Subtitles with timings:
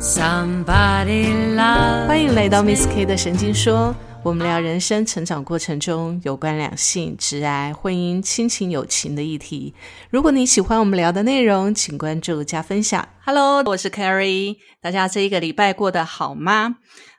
[0.00, 9.74] Somebody love 欢迎来到 Miss K 的神经说，我们聊人生成长过程中有关两性、职涯、婚姻、亲情、友情的议题。
[10.08, 13.08] 如果你喜欢我们聊的内容，请关注加分享。
[13.24, 16.76] Hello，我是 Carrie，大家这一个礼拜过得好吗？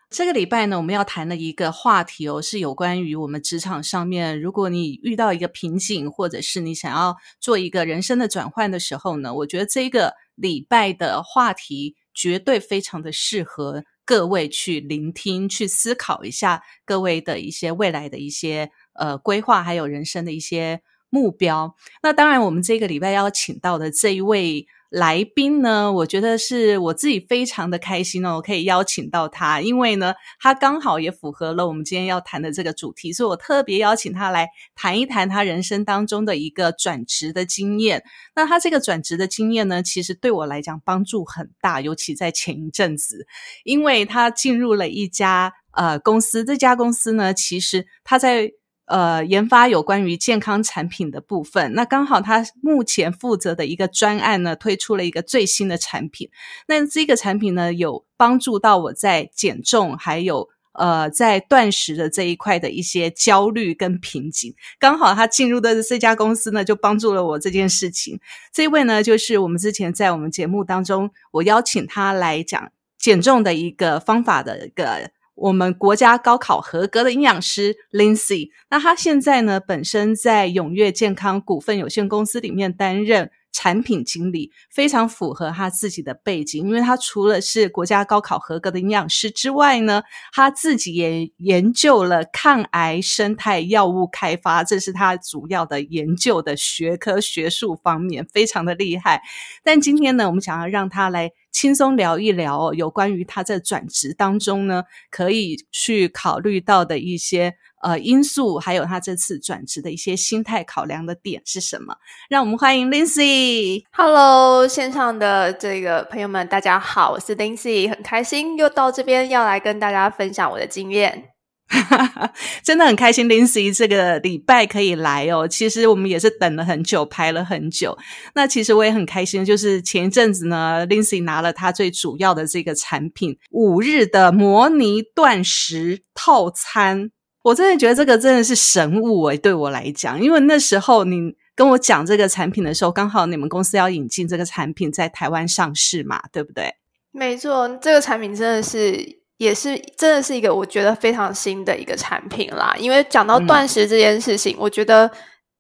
[0.09, 11.98] 这个礼拜呢，我们要谈的一个话题哦，是有关于我们职场上面，如果你遇到一个瓶颈，或者是你想要做一个人生的转换的时候呢，我觉得这个礼拜的话题。
[12.13, 21.75] 绝对非常的适合各位去聆听、去思考一下各位的一些未来的一些呃规划，还有人生的一些目标。
[22.03, 24.67] 那当然，我们这个礼拜邀请到的这一位。
[24.89, 38.03] 来宾呢，我觉得是我自己非常的开心哦，我可以邀请到他，因为呢，他刚好也符合了我们今天要谈的这个主题，所以我特别邀请他来谈一谈他人生当中的一个转职的经验。
[38.36, 43.28] 那他这个转职的经验呢，其实对我来讲帮助很大，尤其在前一阵子，
[43.64, 48.53] 因为他进入了一家呃公司，这家公司呢，其实他在。
[48.90, 56.28] 呃，研发有关于健康产品的部分，那刚好他目前负责的一个专案呢，推出了一个最新的产品。
[56.68, 64.56] 那这个产品呢，有帮助到我在减重，还有呃在断食的这一块的一些焦虑跟瓶颈。
[64.80, 68.20] 刚好他进入的这家公司呢，就帮助了我这件事情。
[68.52, 75.12] 这位呢，就是我们之前在我们节目当中，我邀请他来讲减重的一个方法的一个。
[75.40, 86.67] 我们国家高考合格的营养师 Lindsay，那他现在呢，本身在永跃健康股份有限公司里面担任产品经理，非常符合他自己的背景。
[86.67, 99.22] 因为他除了是国家高考合格的营养师之外呢，他自己也研究了抗癌生态药物开发，这是他主要的研究的学科学术方面，非常的厉害。
[99.63, 101.31] 但今天呢，我们想要让他来。
[101.52, 111.95] 轻松聊一聊，有关于他在转职当中呢，可以去考虑到的一些呃因素，还有他这次转职的一些心态考量的点是什么？
[112.29, 113.84] 让我们欢迎 Lindsay。
[113.91, 121.25] Hello，线上的这个朋友们，大家好，我是 Lindsay，很开心又到这边要来跟大家分享我的经验。
[122.63, 125.47] 真的很开心，Lindsay 这个礼拜可以来哦。
[125.47, 127.95] 其实我们也是等了很久，排了很久。
[128.34, 137.12] 那其实我也很开心，就是前一阵子呢，Lindsay 拿了他最主要的这个产品——五日的模拟断食套餐。
[137.50, 146.76] 我真的觉得这个真的是神物诶，对我来讲，因为那时候你跟我讲这个产品的时候，刚好你们公司要引进这个产品在台湾上市嘛，对不对？
[147.12, 149.20] 没错，这个产品真的是。
[149.40, 155.10] 也是真的是一个我觉得非常新的一个产品啦，因为讲到断食这件事情，嗯、我觉得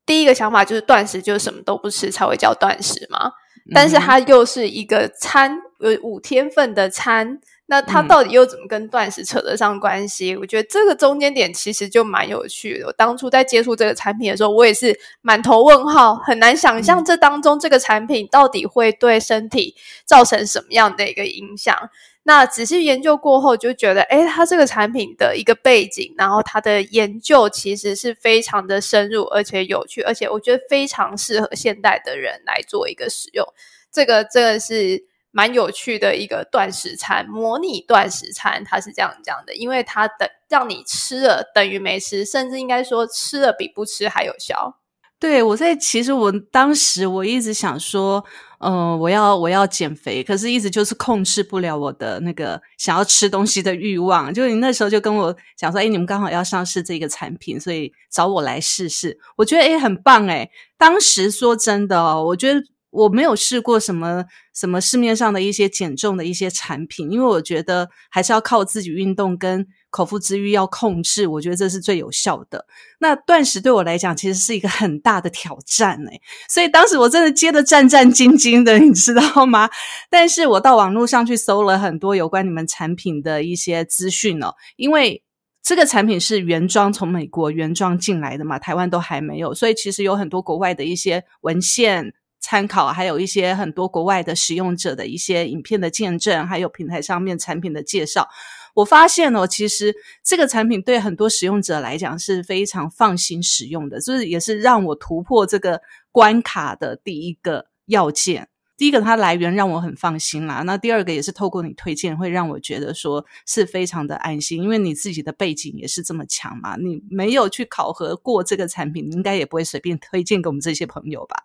[0.05, 3.31] 第一个想法就是断食就是什么都不吃才会叫断食嘛，
[3.73, 7.39] 但是它又是一个餐，有五天份的餐。
[7.71, 10.33] 那它到底又怎么跟断食扯得上关系？
[10.33, 12.87] 嗯、我觉得这个中间点其实就蛮有趣的。
[12.87, 21.77] 我当初在接触这个产品的时候，我也是满头问号，很难想象这当中这个产品到底会对身体造成什么样的一个影响。
[22.23, 33.45] 那仔细研究过后，就觉得，诶，它这个产品的一个背景，然后它的研究其实是非常的深入，而且有趣，而且我觉得非常适合现代的人来做一个使用。
[33.91, 35.07] 这个这个是。
[35.31, 44.77] 蛮有趣的一个断食餐，模拟断食餐，它是这样讲的，因为它等让你吃了等于没吃，甚至应该说吃了比不吃还有效。
[45.19, 48.23] 对，我在其实我当时我一直想说，
[48.59, 54.33] 嗯、我要我要减肥，可是一直就是控制不了我的那个想要吃东西的欲望。
[54.33, 59.19] 就你那时候就跟我讲说，哎，你们刚好要上市这个产品，所以找我来试试。
[59.35, 60.49] 我觉得哎，很棒哎。
[60.77, 62.63] 当时说真的哦，我觉得。
[62.91, 72.65] 我没有试过什么什么市面上的一些减重的一些产品，因为我觉得还是要靠自己运动跟口腹之欲要控制，我觉得这是最有效的。
[72.99, 79.69] 那断食对我来讲其实是一个很大的挑战诶，所以当时我真的接得战战兢兢的，你知道吗？
[80.09, 85.23] 但是我到网络上去搜了很多有关你们产品的一些资讯哦，因为
[85.61, 92.13] 这个产品是原装从美国原装进来的嘛，台湾都还没有，所以其实有很多国外的一些文献。
[92.39, 98.29] 参考，还有一些很多国外的使用者的一些影片的见证，还有平台上面产品的介绍。
[98.75, 105.81] 我发现哦，其实这个产品对很多使用者来讲是非常放心使用的，就是也是让我突破这个
[106.11, 108.47] 关卡的第一个要件。
[108.77, 110.61] 第一个，它来源让我很放心啦。
[110.65, 116.77] 那第二个也是透过你推荐，会让我觉得说是非常的安心，因为你自己的背景也是这么强嘛。
[116.77, 121.35] 你没有去考核过这个产品，你应该也不会随便推荐给我们这些朋友吧？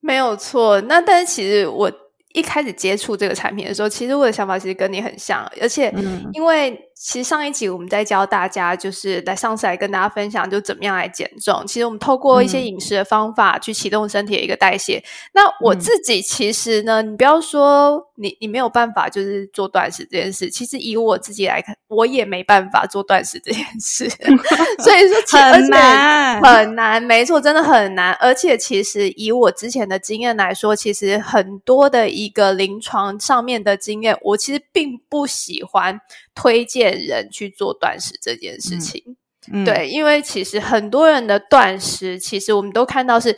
[0.00, 1.90] 没有错，那但是其实我
[2.32, 5.92] 一开始接触这个产品的时候，其实我的想法其实跟你很像，而且
[6.32, 11.64] 因为其实上一集我们在教大家，就是来上次来跟大家分享，就怎么样来减重。
[11.66, 15.02] 其实我们透过一些饮食的方法去启动身体的一个代谢。
[15.32, 24.08] 那我自己其实呢，你不要说你你没有办法就是做断食这件事，其实以我自己来看，我也没办法做断食这件事。
[24.80, 28.12] 所以说很难很难，没错，真的很难。
[28.14, 32.26] 而且其实以我之前的经验来说，其实很多的一。
[32.26, 36.00] 一个临床上面的经验，我其实并不喜欢
[36.36, 39.16] 推荐人去做断食这件事情。
[39.64, 43.36] 对，因为其实很多人的断食，其实我们都看到是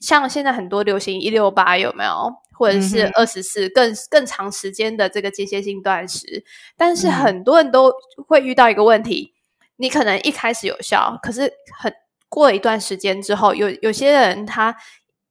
[0.00, 6.44] 像现在很多流行一六八有没有，或者是二十四更更长时间的这个间歇性断食。
[6.76, 7.92] 但是很多人都
[8.28, 9.32] 会遇到一个问题，
[9.76, 11.92] 你可能一开始有效，可是很
[12.28, 14.76] 过了一段时间之后，有有些人他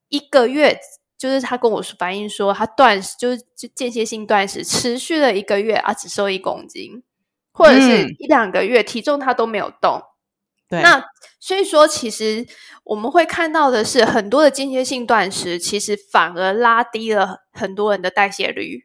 [0.09, 0.79] 一个月。
[1.23, 7.01] 就是他跟我反映说，他断食就是就间歇性断食，持续了一个月啊，只瘦一公斤，
[7.53, 10.01] 或者是一两个月，体重他都没有动。
[10.67, 11.01] 对，那
[11.39, 12.45] 所以说，其实
[12.83, 18.83] 我们会看到的是，很多的间歇性断食，其实反而拉低了很多人的代谢率，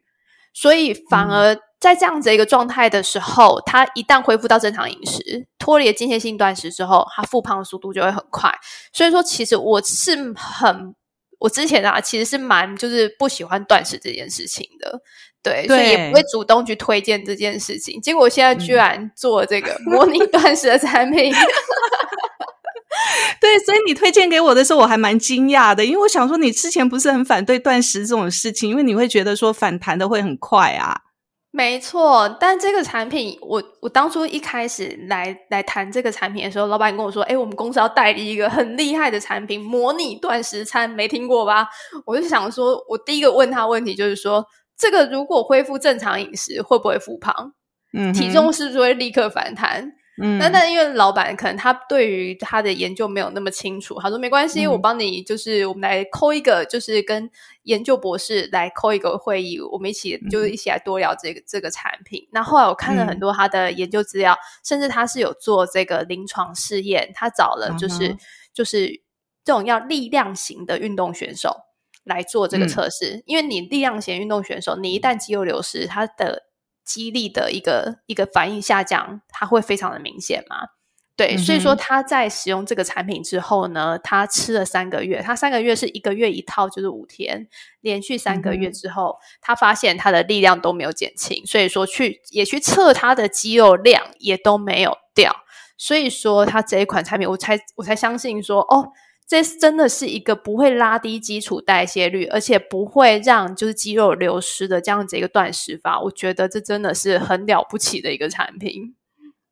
[0.53, 8.49] 所以反而在这样子一个状态的时候，他一旦恢复到正常饮食，脱离了间歇性断食之后，他复胖的速度就会很快。
[8.93, 10.95] 所以说，其实我是很。
[11.39, 15.01] 我之前啊，其实是蛮就是不喜欢断食这件事情的，
[15.41, 17.99] 对，对，所以也不会主动去推荐这件事情。
[18.01, 21.33] 结果我现在居然做这个模拟断食的产品，
[23.39, 31.03] 对，所以你推荐给我的时候，我还蛮惊讶的，因为我想说你之前不是很反对断食这种事情，因为你会觉得说反弹的会很快啊。
[31.51, 41.67] 没错，但这个产品，我我当初一开始来来谈这个产品的时候，老板跟我说：“哎，我们公司要代理一个很厉害的产品，模拟断食餐，没听过吧？”
[42.05, 44.45] 我就想说，我第一个问他问题就是说，
[44.77, 47.53] 这个如果恢复正常饮食，会不会复胖？
[47.93, 49.91] 嗯，体重是不是会立刻反弹？
[50.21, 57.29] 嗯，那但因为老板可能他对于他的研究没有那么清楚，他说没关系，嗯、我帮你，就是我们来扣一个，就是跟
[57.63, 62.27] 研究博士来扣一个会议，我们一起就是一起来多聊这个、嗯、这个产品。
[62.31, 68.17] 那后来我看了很多他的研究资料，嗯、甚至他是有做这个临床试验，他找了就是、嗯、
[68.53, 69.01] 就是
[69.43, 71.55] 这种要力量型的运动选手
[72.03, 76.48] 来做这个测试，嗯、因为你力量型运动选手，你一旦肌肉流失，他的
[76.89, 80.69] 肌力的一个一个反应下降，它会非常的明显嘛？
[81.15, 87.47] 对，嗯、所以说他在使用这个产品之后呢，他吃了三个月，他三个月是一个月一套，就是五天，
[87.81, 95.35] 连续三个月之后，嗯、他发现他的力量都没有减轻，所以说去也去测他的肌肉量也都没有掉，
[95.77, 98.91] 所以说他这一款产品，我才我才相信说哦。
[99.29, 106.01] 这真的是一个不会拉低基础代谢率，而且不会让就是肌肉流失的这样子一个断食法。
[106.01, 108.95] 我觉得这真的是很了不起的一个产品。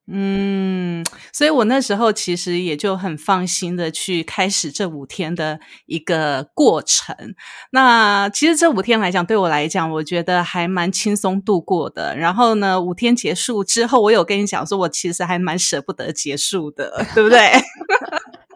[0.09, 7.35] 嗯，所以我那时候其实也就很放心的去开始这五天的一个过程。
[7.71, 12.18] 那其实这五天来讲，对我来讲，我觉得还蛮轻松度过的。
[12.18, 17.51] 然后呢，五天结束之后，我有跟你讲说，我其实还蛮舍不得结束的，对不对？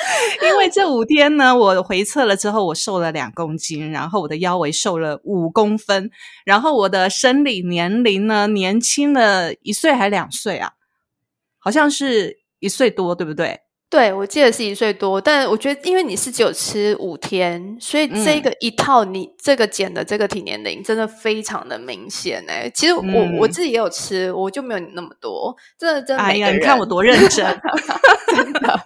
[0.42, 6.10] 因为这五天呢，我回测了之后，我瘦了两公斤，然后我的腰围瘦了五公分，
[6.44, 10.72] 然后我的生理年龄呢，年轻了一岁还两岁啊？
[11.58, 13.60] 好像是一岁多，对不对？
[13.90, 22.70] 对，我记得是一岁多，但我觉得因为你是只有吃五天，所以这个一套你这个减的这个体年龄真的非常的明显哎。
[22.72, 26.22] 其实我、嗯、我自己也有吃，我就没有你那么多，真的真的。
[26.22, 27.44] 哎呀，你看我多认真
[28.32, 28.80] 真的。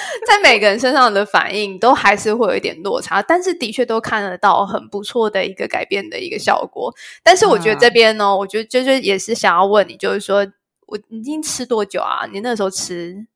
[0.26, 6.92] 在每个人身上的反应都还是会有一点落差，但是的确都看得到很不错的一个改变的一个效果。
[7.22, 10.46] 但是我觉得这边呢，啊、我觉得就是也是想要问你，就是说
[10.86, 12.26] 我已经吃多久啊？
[12.32, 13.26] 你那时候吃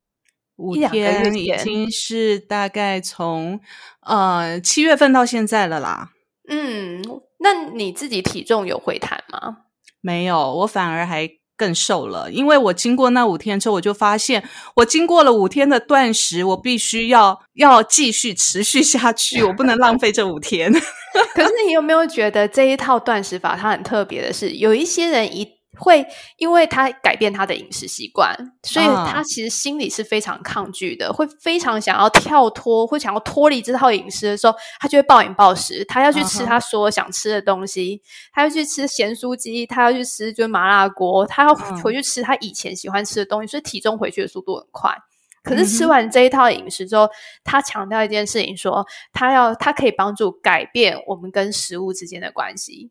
[0.57, 3.61] 五天，已经是大概从
[4.01, 6.11] 呃七月份到现在了啦。
[6.49, 7.03] 嗯，
[7.39, 9.59] 那你自己体重有回弹吗？
[10.01, 11.40] 没有，我反而还。
[11.61, 14.43] 更瘦了，因为我经过那五天之后，我就发现
[14.77, 20.73] 我经过了五天的断食，我必须要要继续持续下去，我不能浪费这五天。
[21.35, 25.60] 可是你有没有觉得这一套断食法它很特别的是，有一些人一。
[25.79, 26.05] 会，
[26.37, 44.95] 因为他改变他的饮食习惯，所以他其实心里是非常抗拒的，会非常想要跳脱，会想要脱离这套饮食的时候，他就会暴饮暴食，他要去吃他所有想吃的东西，他要去吃咸酥鸡，他要去吃就是麻辣锅，他要回去吃他以前喜欢吃的东西，所以体重回去的速度很快。
[45.43, 47.09] 可是吃完这一套饮食之后，
[47.45, 52.91] 他强调一件事情说，说他要他可以帮助改变我们跟食物之间的关系。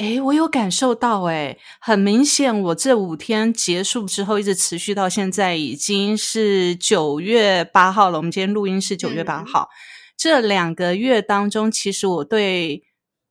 [0.00, 8.16] 诶，我有感受到，诶，很明显，我这五天结束之后，一直持续到现在，已经是九月八号了。
[8.16, 9.76] 我们今天录音是九月八号，嗯、
[10.16, 12.82] 这两个月当中，其实我对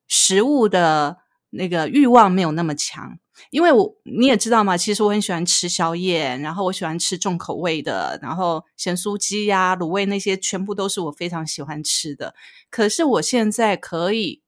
[0.07, 1.17] 食物的
[1.49, 3.17] 那个欲望没有那么强。
[3.49, 12.35] 因为我你也知道嘛，其实我很喜欢吃宵夜，然后我喜欢吃重口味的，然后咸酥鸡呀、卤味那些，全部都是我非常喜欢吃的。
[12.69, 14.43] 可是我现在可以，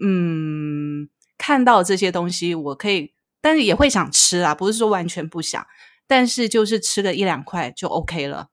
[0.00, 1.08] 嗯，
[1.38, 5.66] 看到这些东西，我可以，但是也会想吃啊，不是说完全不想，
[6.06, 8.48] 但是就是吃个一两块就 OK 了。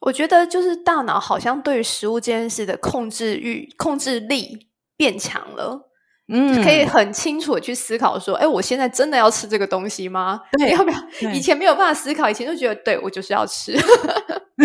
[0.00, 5.88] 我觉得就是大脑好像对于食物这件事的控制欲、控制力变强了。
[6.32, 10.40] 嗯，可以很清楚的去思考说，哎，我现在真的要吃这个东西吗？
[10.52, 11.30] 对，要不要？
[11.32, 13.76] 以前没有办法思考，以前就觉得，对，我就是要吃。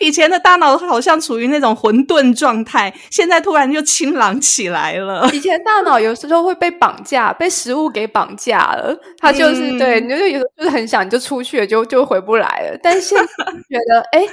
[0.00, 5.28] 以前的大脑好像处于那种混沌状态，现在突然就清朗起来了。
[5.32, 12.78] 以前大脑有时候会被绑架，被食物给绑架了，它就是、嗯、对，你就有时候就是很想，你就出去了，就就回不来了。
[12.82, 14.26] 但是现在觉得， 哎，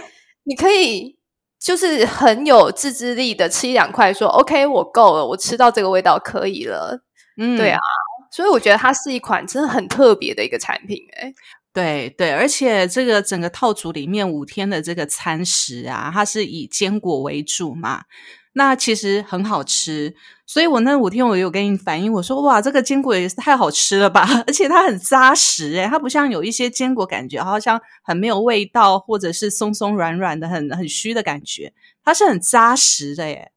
[0.44, 1.18] 你可以。
[1.62, 6.98] 就是很有自制力的吃一两块，说 OK，我够了，我吃到这个味道可以了。
[7.38, 7.78] 嗯，对啊，
[8.32, 11.36] 所以我觉得它是一款真的很特别的一个产品，欸，诶
[11.80, 18.04] 对对，而且这个整个套组里面五天的这个餐食啊，它是以坚果为主嘛。
[18.54, 20.14] 那其实很好吃，
[20.46, 31.72] 所以我那五天我有跟你反映，我说哇，这个坚果也是太好吃了吧， 而且它很扎实诶，它不像有一些坚果感觉好像很没有味道，或者是松松软软的很很虚的感觉，
[32.04, 33.52] 它是很扎实的耶。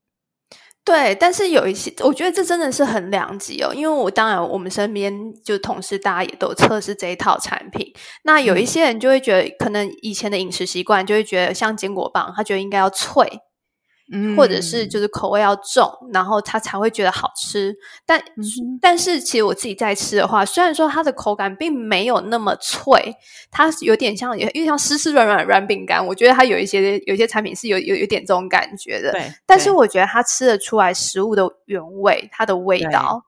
[0.85, 7.93] 对，但是有一些，我觉得这真的是很两极哦，因为我当然我们身边就同事大家也都测试这一套产品，
[8.25, 13.41] 那有一些人就会觉得，可能以前的饮食习惯就会觉得像坚果棒，他觉得应该要脆。
[14.37, 17.75] 或者是就是口味要重，然后他才会觉得好吃。
[18.05, 23.15] 但、嗯、但是其实我自己在吃的话，虽然说它的口感并没有那么脆，
[23.51, 26.07] 它有点像有点像湿湿软软软饼干。
[26.07, 29.13] 我觉得它有一些有一些产品是有有有点这种感觉的。
[29.13, 33.23] 对，但是我觉得它吃得出来食物的原味，它的味道，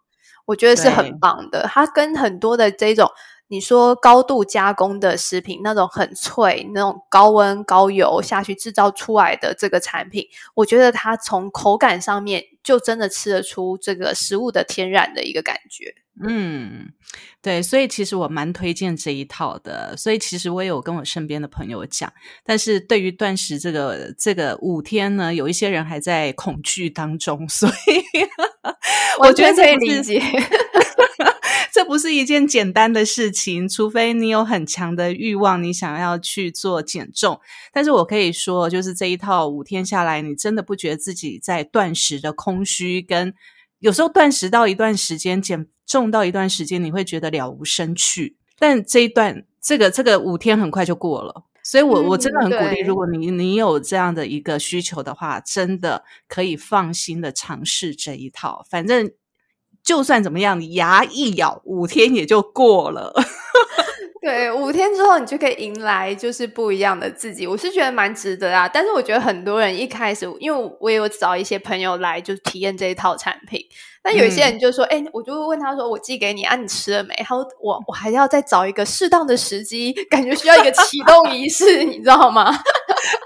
[0.44, 1.68] 我觉得是很棒的。
[1.72, 3.08] 它跟很多的这种。
[3.48, 15.94] 你说高度加工的食品，那种很脆、那种高温高油下去制造出来的这个产品，我觉得它从口感上面就真的吃得出这个食物的天然的一个感觉。
[16.26, 16.92] 嗯，
[17.42, 19.96] 对，所以其实我蛮推荐这一套的。
[19.96, 22.12] 所以其实我也有跟我身边的朋友讲，
[22.44, 28.22] 但是对于断食这个这个五天呢，有一些人还在恐惧当中，所以
[29.18, 30.22] 我觉得可以理解。
[31.72, 37.40] 这不是一件简单的事情，除非你有很强的欲望，你想要去做减重。
[37.72, 43.34] 但是我可以说，就是这一套五天下来，你真的不觉得自己在断食的空虚，跟
[43.80, 48.36] 有时候断食到一段时间，减重到一段时间，你会觉得了无生趣。
[48.58, 59.10] 但这一段，这个这个五天很快就过了，所以我我真的很鼓励，如果你你有这样的一个需求的话，真的可以放心的尝试这一套，反正。
[59.84, 63.12] 就算怎么样，你牙一咬，五天也就过了。
[64.22, 67.46] 对，五天之后你就可以迎来就是不一样的自己。
[67.46, 68.66] 我是觉得蛮值得啊。
[68.66, 73.60] 但是我觉得很多人一开始，因为我也有找一些朋友来就体验这一套产品。
[74.02, 82.50] 那有一些人就说：“哎、嗯欸，我就会问他说，我寄给你啊，你吃了没？”他说：“我我还要再找一个适当的时机，感觉需要一个启动仪式， 你知道吗？”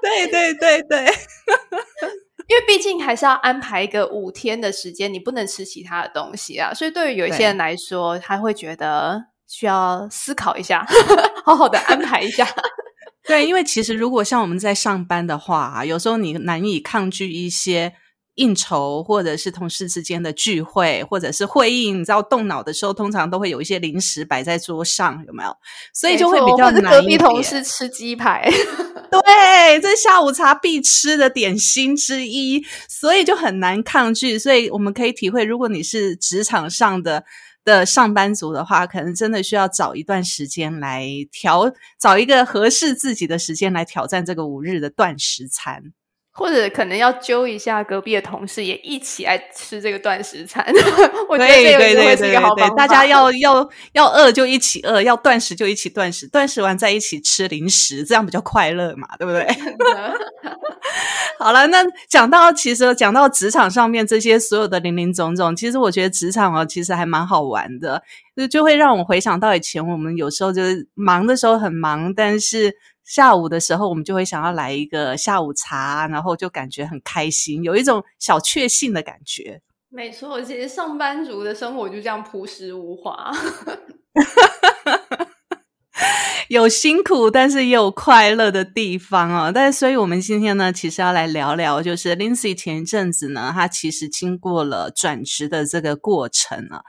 [0.03, 1.07] 对对对对。
[2.49, 10.85] 因为毕竟还是要安排一个五天的时间，你不能吃其他的东西啊，所以对于有一些人来说，他会觉得需要思考一下，
[11.45, 12.47] 好好的安排一下。
[13.25, 17.95] 对，因为其实如果像我们在上班的话啊，有时候你难以抗拒一些。
[18.39, 25.55] 应酬，或者是同事之间的聚会，或者是会议，你知道动脑的时候，通常都会有一些零食摆在桌上，有没有？
[25.93, 26.93] 所以就会比较难。
[26.93, 28.49] 隔壁同事吃鸡排，
[29.11, 34.39] 对，这是下午茶必吃的点心之一，所以就很难抗拒。
[34.39, 37.25] 所以我们可以体会，如果你是职场上的
[37.65, 45.93] 的上班族的话，可能真的需要找一段时间来调，找一个合适自己的时间来挑战这个五日的断食餐。
[46.39, 50.65] 或者可能要揪一下隔壁的同事，也一起来吃这个断食餐。
[51.29, 52.75] 我觉得这个也会是一个好方法。
[52.77, 59.45] 大家要 要要饿就一起饿，要断食就一起断食，断食完再一起吃零食，这样比较快乐嘛，对不对？
[61.41, 68.01] 好了，那讲到其实讲到职场上面这些所有的林林总总，其实我觉得职场哦，其实还蛮好玩的，
[68.37, 72.77] 就就会让我回想到以前我们有时候就是忙的时候很忙，但是。
[73.09, 79.63] 下午的时候，我们就会想要来一个下午茶，然后就感觉很开心，有一种小确幸的感觉。
[79.89, 83.33] 没错，其实上班族的生活就这样朴实无华。
[86.51, 89.53] 有辛苦，但是也有快乐的地方哦。
[89.55, 96.81] 但，所以我们今天呢，其实要来聊聊，就是 Lindsay 前一阵子呢，她其实经过了转职的这个过程啊。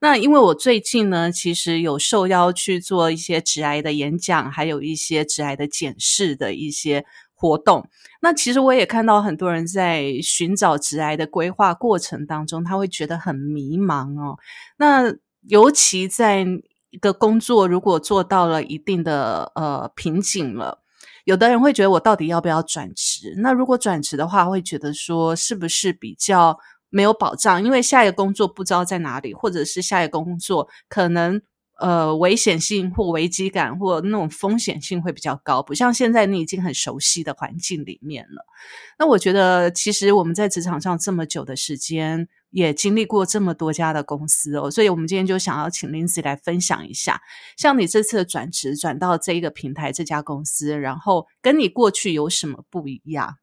[0.00, 7.88] 那因为我最近呢，其实有受邀去做一些直癌的演讲，还有一些直癌的检视的一些活动。
[8.20, 14.36] 那其实我也看到很多人在寻找直癌的规划过程当中，他会觉得很迷茫哦。
[14.76, 15.14] 那
[15.48, 16.46] 尤其在
[16.96, 20.80] 一个工作如果做到了一定的呃瓶颈了，
[21.24, 23.34] 有的人会觉得我到底要不要转职？
[23.36, 27.62] 那如果转职的话，会觉得说是不是比较没有保障？
[27.62, 31.42] 因为下一个工作不知道在哪里，或者是下一个工作可能。
[31.78, 38.46] 呃，危险性或危机感或那种风险性会比较高，不像现在你已经很熟悉的环境里面了。
[38.98, 47.20] 那我觉得，其实我们在职场上这么久的时间，也经历过这么多家的公司哦，所以我们今天就想要请 Lindsay 来分享一下，
[47.58, 53.36] 像你这次的转职转到这一个平台这家公司，然后跟你过去有什么不一样？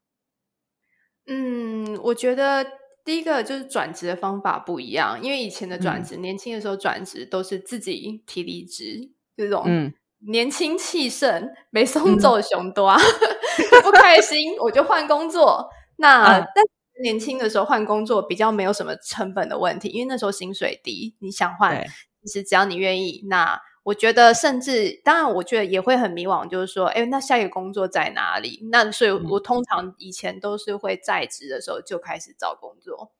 [1.27, 2.65] 嗯，我觉得。
[3.05, 9.91] 第一个就是转职的方法不一样，因为以前的转职，嗯、年轻的时候转职都是自己提离职，这种
[10.25, 13.03] 年轻气盛、没送走熊多，嗯、
[13.83, 15.69] 不开心我就换工作。
[15.97, 16.63] 那、嗯、但
[17.01, 21.85] 年轻的时候换工作比较没有什么成本的问题，因为那时候薪水低，你想换，
[22.23, 23.61] 其实只要你愿意，那。
[23.85, 28.65] 我觉得，甚至当然，我觉得也会很迷惘，就是说，哎，那下一个工作在哪里？
[28.71, 33.11] 那所以，我通常以前都是会在职的时候就开始找工作，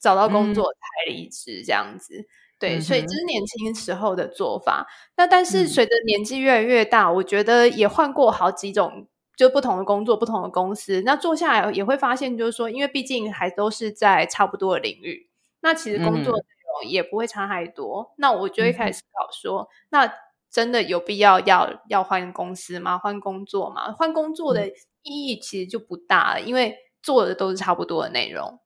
[0.00, 2.18] 找到工作才离职这样子。
[2.20, 2.26] 嗯、
[2.60, 4.86] 对，所以这是年轻时候的做法。
[5.16, 9.08] 那但是随着年纪越来越大，我觉得也换过好几种，
[9.42, 11.02] 就不同的工作、不同的公司。
[11.04, 15.28] 那做下来也会发现，就是说，因为毕竟还都是在差不多的领域，
[15.60, 16.42] 那其实工作内容。
[16.86, 20.14] 也不会差太多，那我就会开始思考说，嗯、那
[20.50, 22.96] 真的有必要要要换公司吗？
[22.98, 23.92] 换工作吗？
[23.92, 24.66] 换工作的
[25.02, 28.58] 意义其实就不大了，因为做的都是差不多的内容。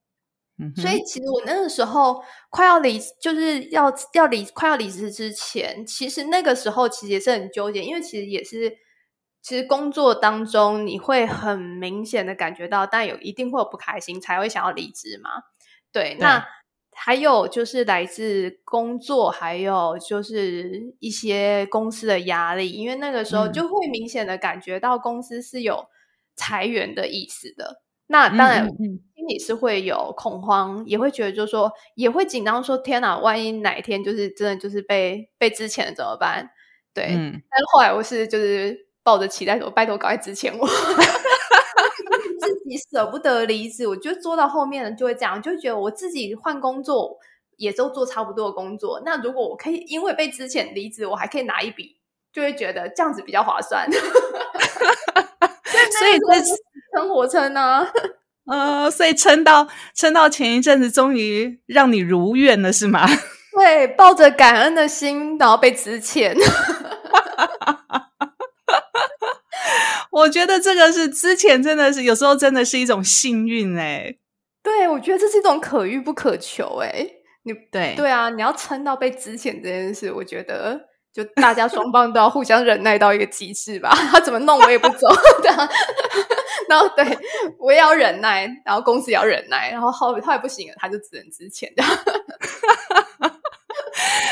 [0.56, 8.72] 嗯，所以其实我那个时候快要离，就是要要离快要离职之前，其实那个时候其实也是很纠结，因为其实也是，
[9.46, 15.30] 其实工作当中你会很明显的感觉到，但有一定会有不开心，才会想要离职嘛。
[15.92, 16.44] 对，对那。
[16.98, 25.88] 还有就是来自工作，还有就是一些公司的压力，因为那个时候就会明显的感觉到公司是有
[26.36, 27.82] 裁员的意思的。
[28.06, 36.50] 那当然心里是会有恐慌，也会觉得就是说也会紧张，说天哪，万一哪一天就是真的就是被被资遣了怎么办？
[36.94, 40.66] 对，嗯、但是后来我是就是抱着期待说，拜托赶快支钱我。
[42.40, 47.16] 自己舍不得离职，我觉得做到后面就会这样，就会觉得我自己换工作
[47.56, 49.00] 也都做差不多的工作。
[49.04, 51.96] 那如果我可以因为被之前离职，我还可以拿一笔，
[52.32, 53.88] 就会觉得这样子比较划算。
[55.98, 56.42] 所以这
[56.98, 57.86] 撑活撑呢？
[58.50, 63.06] 呃，所以撑到撑到前一阵子，终于让你如愿了，是吗？
[63.56, 66.36] 对，抱着感恩的心，然后被支遣。
[70.16, 74.16] 我觉得这个是之前真的是有时候真的是一种幸运哎，
[74.62, 77.06] 对，我觉得这是一种可遇不可求哎，
[77.44, 80.80] 你对对啊，你要撑到被资遣这件事，我觉得
[81.12, 83.90] 就大家双方都要互相忍耐到一个极致吧。
[84.10, 85.06] 他怎么弄我也不走，
[86.70, 87.04] 然后对
[87.58, 91.92] 我也要忍耐，然后公司也要忍耐，然后后后来不行了，他就只能资遣这样。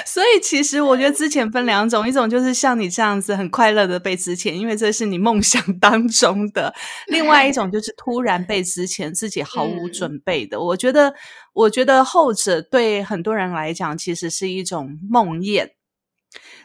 [0.07, 6.73] 所以其实我觉得之前分两种，一种就是像你这样子很快乐的被之前，因为这是你梦想当中的；
[7.07, 10.59] 另外一种就是突然被之前，自己毫无准备的。
[10.59, 11.15] 嗯、我觉得，
[11.55, 15.71] 我觉得后者对很多人来讲其实是一种梦魇。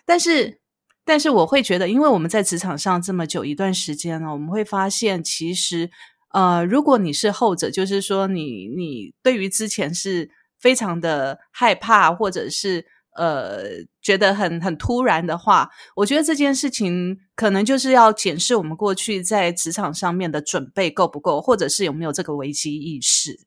[0.05, 0.59] 但是，
[1.05, 5.89] 但是我会觉得，因为我们在职场上这么久一段时间了，我们会发现，其实
[6.33, 12.85] 呃，如果你是后者，就是说你你对于之前是非常的害怕，或者是。
[13.15, 13.63] 呃，
[14.01, 23.39] 觉得很很突然的话，我觉得这件事情可能就是要检视我们过去在职场上面的准备够不够，或者是有没有这个危机意识，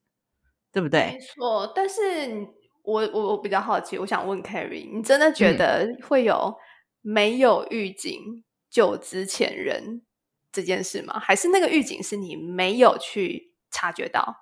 [0.72, 1.00] 对不对？
[1.00, 1.94] 没错，但是
[2.82, 6.54] 我我我比较好奇，我想问 Carrie，你真的觉得会有
[7.00, 10.02] 没有预警就之前人
[10.50, 11.18] 这件事吗？
[11.18, 14.41] 还是那个预警是你没有去察觉到？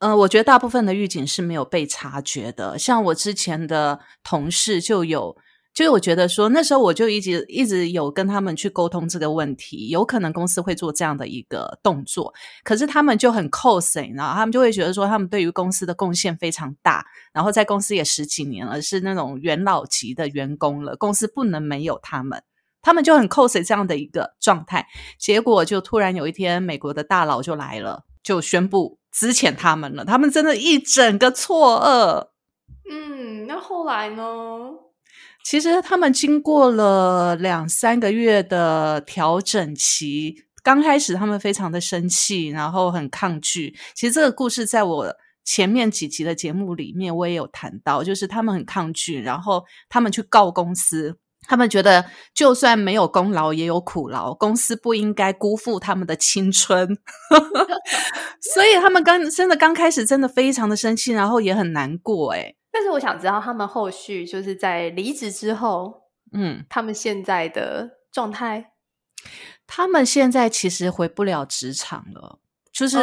[0.00, 2.78] 嗯、呃，我觉得大部分的预警是没有被察觉的。
[2.78, 5.36] 像我之前的同事就有
[5.72, 12.34] 就是我觉得说那时候我就一直一直有跟他们去沟通这个问题，有可能公司会做这样的一个动作，
[12.64, 22.42] 可是他们就很 cos，然后他们就会觉得说他们对于公司的贡献非常大，然后在公司也十几年了，是那种元老级的员工了，公司不能没有他们。
[22.82, 24.86] 他们就很 cos 这样的一个状态，
[25.18, 30.04] 结果就突然有一天，美国的大佬就来了，就宣布资遣他们了。
[30.04, 32.28] 他们真的一整个错愕。
[32.88, 34.22] 嗯，那后来呢？
[35.44, 43.76] 其实他们经过了两三个月的调整期，刚开始他们非常的生气，然后很抗拒。
[43.96, 51.18] 其实这个故事在我前面几集的节目里面我也有谈到，就是他们很抗拒，然后他们去告公司。
[51.48, 54.32] 他们觉得，就算没有功劳，也有苦劳。
[54.34, 56.96] 公司不应该辜负他们的青春，
[58.54, 62.32] 所以他们刚真的刚开始，真的非常的生气，然后也很难过。
[62.32, 68.72] 哎但是我想知道，他们后续就是在离职之后，嗯，他们现在的状态。
[69.66, 72.38] 他们现在其实回不了职场了，
[72.72, 72.98] 就是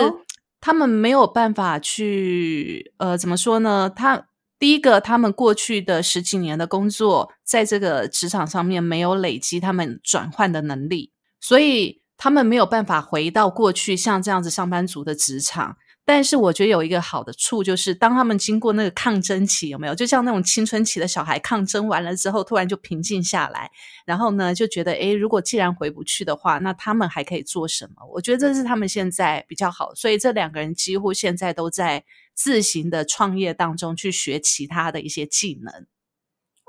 [0.61, 3.91] 他们没有办法去，呃，怎么说呢？
[3.93, 4.27] 他。
[4.59, 15.77] 第一个，他们过去的十几年的工作，在这个职场上面没有累积他们转换的能力，所以他们没有办法回到过去像这样子上班族的职场。
[16.07, 19.93] 但是我觉得有一个好的处，就是当他们经过那个抗争期，有没有？
[19.93, 23.69] 就像那种青春期的小孩抗争完了之后，突然就平静下来，
[24.05, 28.05] 然后呢，就觉得，诶，如果既然回不去的话，那他们还可以做什么？
[28.13, 32.05] 我觉得这是他们现在比较好，所以这两个人几乎现在都在。
[32.37, 35.87] 自行的创业当中去学其他的一些技能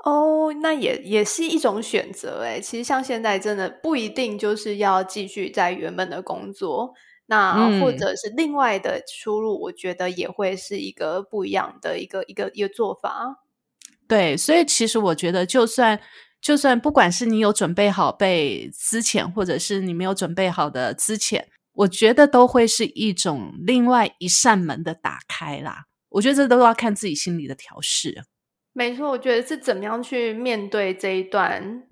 [0.03, 2.59] 哦，那也也是一种选择诶。
[2.59, 6.95] 其实像现在真的不一定就是要继续在原本的工作，
[7.29, 13.43] 那或者是另外的出路，我觉得也会是一个不一样的一个一个一个做法。
[14.07, 16.01] 对，所以其实我觉得，就算
[16.41, 21.45] 就算不管是你有准备好被资遣，或者是你没有准备好的资遣。
[21.73, 25.85] 我觉得都会是一种另外一扇门的打开啦。
[26.09, 28.23] 我觉得这都要看自己心里的调试。
[28.73, 31.83] 没错，我觉得是怎么样去面对这一段，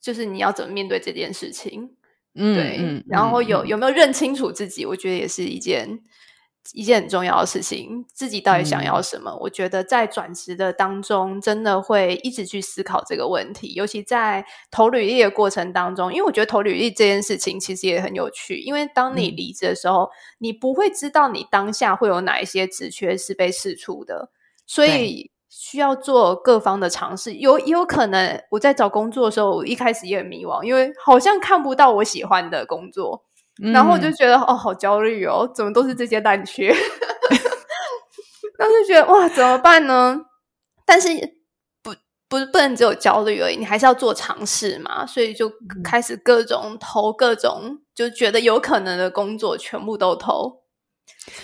[0.00, 1.97] 就是你要怎么面对这件事情。
[2.38, 2.76] 嗯，对。
[2.80, 4.86] 嗯，然后有嗯，有没有认清楚自己？
[4.86, 6.00] 我觉得也是一件。
[6.74, 9.30] 一件很重要的事情，自己到底想要什么？
[9.30, 13.72] 嗯、我觉得在转职的当中，真的会一直去思考这个问题。
[13.72, 18.58] 尤其在投履历的过程当中，因为我觉得投履历这件事情其实也很有趣。
[18.58, 24.30] 因为当你离职的时候，嗯、你不会知道你当下会有哪一些职缺是被释出的，
[24.66, 27.34] 所以需要做各方的尝试。
[27.34, 33.24] 有也有可能我在找工作的时候，我一开始也很迷惘，因为好像看不到我喜欢的工作。
[33.72, 36.68] 然后我就觉得、嗯、哦，好焦虑哦，怎么都是这些烂缺？
[38.56, 40.16] 然后就觉得哇，怎么办呢？
[40.86, 41.08] 但是
[41.82, 41.92] 不
[42.28, 45.04] 不不能只有焦虑而已，你还是要做尝试嘛。
[45.04, 45.50] 所以就
[45.82, 50.62] 开始各种投各种，就觉得有可能的工作全部都投。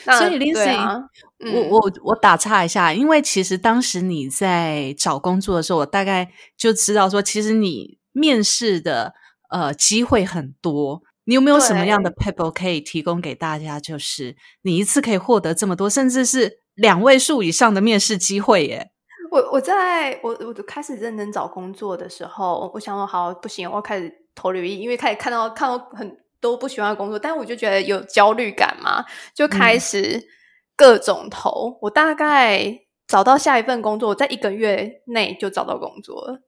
[0.05, 1.01] 所以 Lindsay，、啊
[1.39, 9.15] 嗯、我我我打岔一下，因为其实当时你在找工作的时候，我大概就知道说，其实你面试的
[9.51, 11.03] 呃机会很多。
[11.27, 13.81] 你有没有什么样的 paper 可以提供给大家？
[13.81, 18.91] 就是你一次可以获得这么多，甚至是两位数以上的面试机会耶！
[19.31, 29.03] 我我在我我开始认真找工作的时候，我想说好不行，我要开始投履历，因为开始看到看到很多不喜欢工作，但我就觉得有焦虑感嘛，
[29.35, 30.23] 就开始
[30.77, 31.71] 各种投。
[31.71, 36.43] 嗯、我大概找到下一份工作，我在一个月内就找到工作了。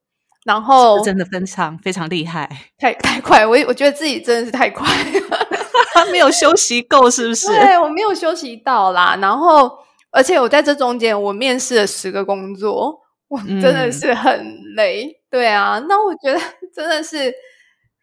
[0.45, 5.47] 然后真的非常非常厉害，太 太快，我我觉得自己真的是太快了，
[5.95, 7.47] 他没有休息够，是不是？
[7.59, 9.17] 对，我没有休息到啦。
[9.19, 9.79] 然后，
[10.11, 15.07] 而且我在这中间，我面试了十个工作，我真的是很累。
[15.07, 16.39] 嗯、对啊，那我觉得
[16.75, 17.35] 真的是，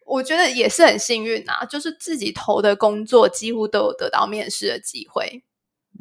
[0.06, 5.42] 我觉得也是很幸运啊，就是自己投的工作几乎都有得到面试的机会。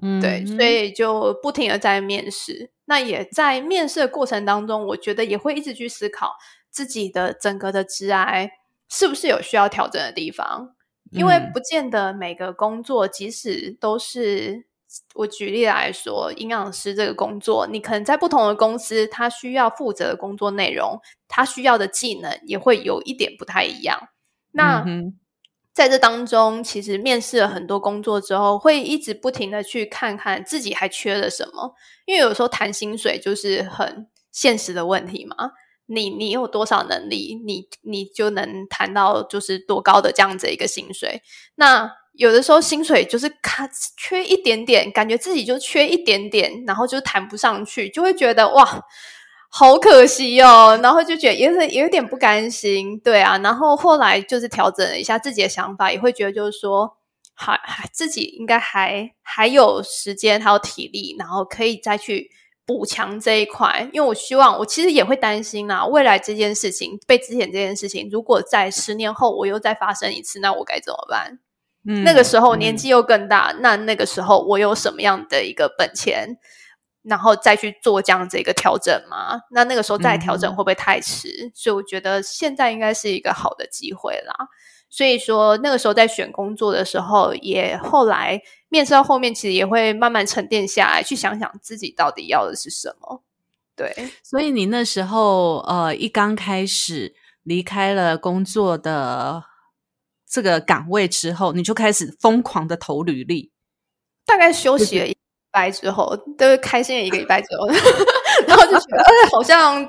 [0.01, 2.71] 嗯，对，所以就不停的在面试。
[2.85, 6.33] 那也在面试的过程当中，我觉得也会一直去思考
[6.69, 8.49] 自己的整个的职涯
[8.89, 10.75] 是不是有需要调整的地方，
[11.11, 14.65] 因为不见得每个工作，即使都是
[15.15, 24.09] 我举例来说，营养师这个工作，你可能在不同的公司，他需要负责的工作内容，他需要的技能也会有一点不太一样。
[24.51, 25.19] 那，嗯
[25.73, 31.73] 在这当中，其实面试了很多工作之后，会一直不停的去看看自己还缺了什么。
[32.05, 35.35] 因为有时候谈薪水就是很现实的问题嘛。
[35.87, 41.23] 你你有多少能力，你你就能谈到就是多高的这样子一个薪水。
[41.55, 48.81] 那有的时候薪水就是卡缺一点点，感觉自己就缺一点点，然后就谈不上去，就会觉得哇，
[49.49, 50.79] 好可惜哦。
[50.81, 53.37] 然后就觉得也是有点不甘心，对啊。
[53.39, 56.97] 然后后来就是调整了一下自己的想法，也会觉得就是说，
[57.33, 62.31] 还还自己应该还还有时间，还有体力，然后可以再去。
[62.65, 71.39] 补强这一块，因为我希望，我其实也会担心啊，未来这件事情被资遣这件事情，如果在十年后我又再发生一次，那我该怎么办？
[71.87, 76.37] 嗯，那个时候年纪又更大，嗯，那那个时候我有什么样的一个本钱，
[77.03, 79.41] 然后再去做这样子一个调整吗？
[79.51, 81.27] 那那个时候再调整会不会太迟？
[81.47, 84.47] 嗯，所以我觉得现在应该是一个好的机会啦。
[84.89, 88.41] 所以说那个时候在选工作的时候，也后来。
[88.69, 93.21] 面试到后面，其实也会慢慢沉淀下来，去想想自己到底要的是什么。
[93.75, 93.93] 对，
[94.23, 99.43] 所以你那时候呃，一刚开始离开了工作的
[100.33, 103.51] 这个岗位之后，你就开始疯狂的投履历。
[104.25, 105.17] 大概休息了一礼
[105.51, 107.67] 拜之后，都开心了一个礼拜之后，
[108.47, 109.85] 然后就觉得，呃，好像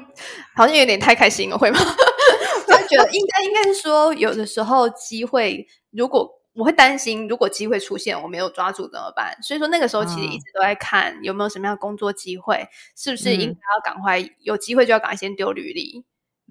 [0.55, 1.79] 好像有点太开心了，会吗？
[2.69, 6.31] 就觉得应该应该是说，有的时候机会如果。
[6.57, 9.37] 我会担心，如果机会出现，我没有抓住怎么办？
[9.43, 16.05] 所以说那个时候其实一直都在看有没有什么样的工作机会，嗯、是不是应该要赶快有机会就要赶快先丢履历。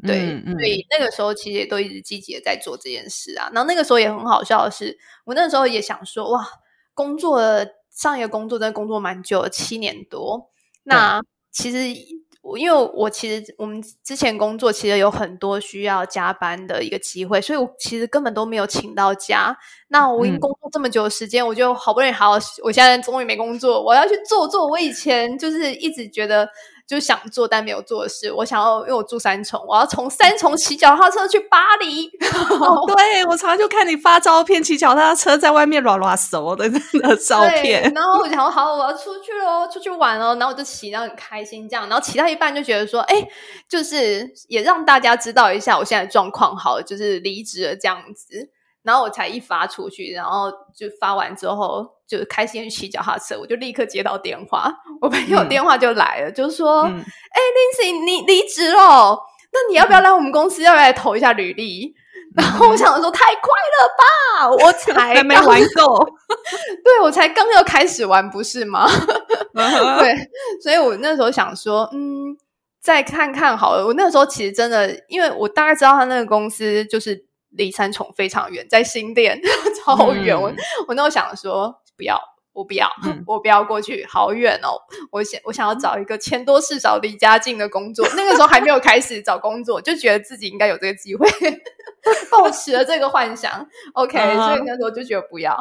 [0.05, 3.49] 对，嗯嗯、所以那个时候其实也都一直积极的在做这件事啊。
[3.53, 6.47] 然后那个时候也很好笑的是，我那个时候也想说，哇，
[6.93, 7.41] 工作
[7.89, 10.49] 上一个工作真的工作蛮久了，七年多。
[10.83, 11.99] 那其实。
[12.43, 19.57] 我因为我其实我们之前工作其实有很多需要加班的一个机会，所以我其实根本都没有请到假。
[19.87, 22.31] 那我已经工作这么久的时间，嗯、我就好不容易好，
[22.63, 26.45] 我现在终于没工作，我要去做做我以前就是一直觉得。
[26.93, 32.07] 就想做但没有做的事，我想要，因为我住三重，我要从三重骑脚踏车去巴黎。
[32.59, 37.91] 哦、对，我常常就看你发照片，骑脚踏车在外面拉拉手的那个照片。
[37.93, 40.35] 然后我想说，好，我要出去哦，出去玩哦。
[40.39, 41.89] 然后我就骑，然后很开心这样。
[41.89, 43.27] 然后骑到一半就觉得说，哎，
[43.67, 48.49] 就是也让大家知道一下我现在的状况，好，就是离职了这样子。
[48.83, 54.69] 然后我才一发出去，然后就发完之后，就开心去骑脚踏车，我就立刻接到电话，
[54.99, 59.17] 我朋友电话就来了，嗯、就说：“哎、嗯欸、，Lindsay，你离职了，
[59.53, 60.61] 那你要不要来我们公司？
[60.61, 61.95] 嗯、要不要来投一下履历？”
[62.35, 66.05] 嗯、然后我想说：“太快了吧，我才还没玩够，
[66.83, 68.85] 对我才刚要开始玩，不是吗？”
[69.53, 70.13] 对，
[70.61, 72.35] 所以我那时候想说：“嗯，
[72.81, 77.25] 再看看好了。”我那时候其实真的，因为我大概知道他那个公司就是。
[77.55, 79.39] 离三重非常远，在新店
[79.83, 80.39] 超远。
[80.39, 80.55] 我、嗯、
[80.87, 82.19] 我那时候想说，不要，
[82.51, 84.77] 我不要，嗯、 我不要过去，好远哦。
[85.11, 88.07] 我想，我想要找一个钱多事少、离家近的工作。
[88.15, 91.27] 那个时候还没有开始找工作，就觉得自己应该有这个机会，
[92.31, 93.67] 抱持了这个幻想。
[93.93, 94.47] OK，、uh huh.
[94.47, 95.55] 所以那时候就觉得不要。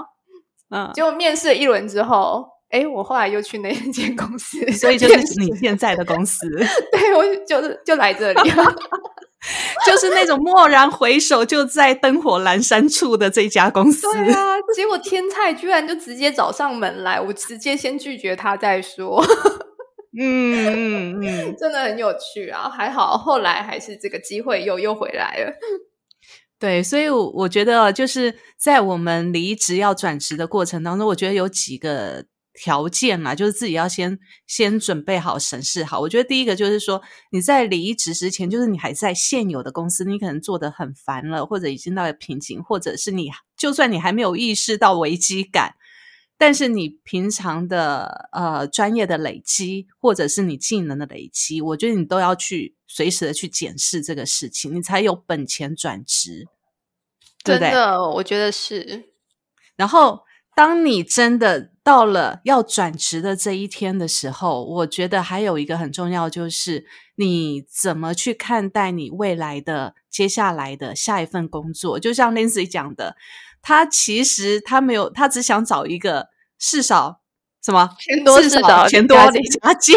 [0.70, 0.92] 嗯、uh，huh.
[0.92, 6.48] 结果面试了一轮之后，哎，我后来又去那一间公司，所以就是你现在的公司。
[6.90, 8.64] 对，我就是就来这里了。
[9.84, 14.02] 就是那种蓦然回首就在灯火阑珊处的这家公司。
[14.12, 19.20] 对啊，结果天菜居然就直接找上门来，我直接先拒绝他再说。
[20.16, 22.70] 嗯嗯嗯， 真的很有趣啊！
[22.70, 25.52] 还好后来还是这个机会又又回来了。
[26.60, 32.26] 对，所以我觉得就是在我们离职要转职的过程当中，我觉得有几个。
[32.54, 36.00] 条件嘛，就是自己要先先准备好、审视好。
[36.00, 45.76] 我觉得第一个就是说，你在离职之前，就是你还在现有的公司，你可能做得很烦了，或者已经到了瓶颈，或者是你就算你还没有意识到危机感，
[46.36, 56.46] 但是你平常的呃专业的累积，或者是你技能的累积，我觉得你都要去随时的去检视这个事情，你才有本钱转职，
[57.42, 57.70] 对不对？
[57.70, 59.04] 真的，我觉得是。
[59.74, 60.20] 然后。
[60.54, 66.84] 当你真的到了要转职的这一天的时候，我觉得还有一个很重要，就是
[67.16, 71.98] 你怎么去看待你未来的接下来的下一份工作。
[71.98, 73.16] 就像 Lindsay 讲的，
[73.62, 77.20] 他其实他没有，他只想找一个事少
[77.64, 79.96] 什么钱多事少钱多离家近，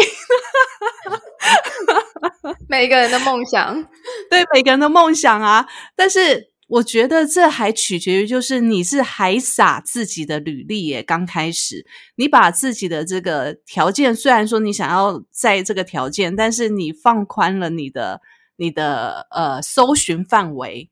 [2.66, 3.86] 每个人的梦想，
[4.30, 6.55] 对每个人的梦想啊，但是。
[6.68, 11.00] 我觉得这还取决于，就是你是还撒自己的履历耶。
[11.00, 18.20] 刚开始，你把自己的这个条件，虽然说你想要在这个条件，但是你放宽了你的
[18.56, 20.90] 你的呃搜寻范围，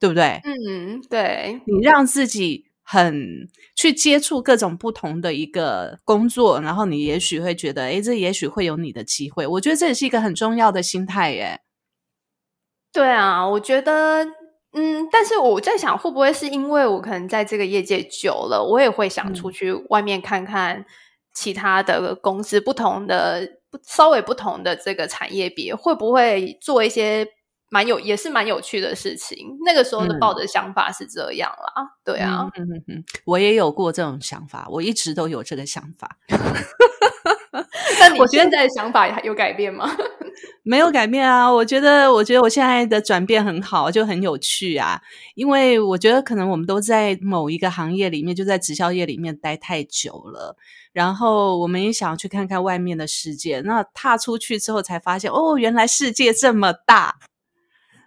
[0.00, 0.40] 对不对？
[0.44, 1.60] 嗯，对。
[1.66, 9.46] 你让自己很去接触各种不同的一个工作，然后你也许会觉得，诶，这也许会有你的机会。
[9.46, 11.60] 我觉得这也是一个很重要的心态耶。
[12.90, 14.26] 对啊，我觉得。
[14.74, 20.84] 嗯，但是我在想，会不会是因为我可能在这个业界久了，我也会想出去外面看看
[21.34, 27.26] 其他的公司，不同的不稍微不同的这个产业别，会不会做一些
[27.68, 29.58] 蛮有也是蛮有趣的事情？
[29.64, 36.16] 那个时候的抱的想法是这样啦，嗯、对啊，嗯嗯嗯，我也有过这种想法，我一直都有这个想法。
[38.00, 39.88] 那你现在的想法有改变吗？
[40.64, 45.00] 没有改变啊，我觉得，我觉得我现在的转变很好，就很有趣啊。
[45.34, 50.56] 因为我觉得可能我们都在某一个行业里面，就在直销业里面待太久了，
[50.92, 53.60] 然后我们也想要去看看外面的世界。
[53.62, 57.16] 那踏出去之后，才发现哦，原来世界这么大，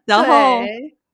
[0.05, 0.61] 然后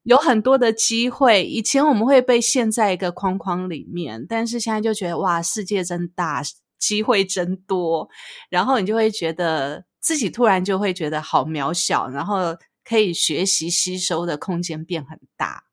[0.04, 1.44] 有很多的机会。
[1.44, 6.44] 以前我们会被陷在一个框框里面，但是现在就觉得哇，世界真大。
[6.82, 8.10] 机会真多，
[8.50, 15.66] 然后你就会觉得自己突然就会觉得好渺小，然后可以学习吸收的空间变很大。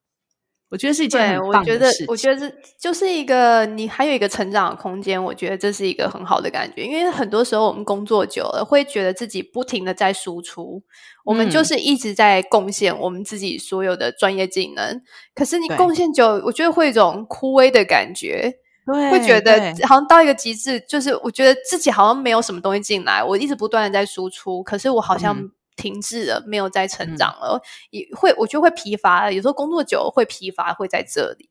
[0.70, 2.06] 我觉得是一件很棒的事情。
[2.10, 5.24] 我觉得，我觉得这就是一个你还有一个成长的空间。
[5.24, 10.82] 我觉得这是一个很好的感觉，因为很多时候我们工作久了，会觉得自己不停的在输出，
[11.24, 15.00] 我们就是一直在贡献我们自己所有的专业技能。
[15.34, 18.58] 可是你贡献久，我觉得会有一种枯萎的感觉。
[18.90, 19.52] 对，会觉得
[19.86, 31.50] 好像到一个极致，就是我觉得自己好像没有什么东西进来，我一直不断的在输出，可是我好像停滞了，嗯、没有再成长了，也会我觉得会疲乏，有时候工作久了会疲乏，会在这里。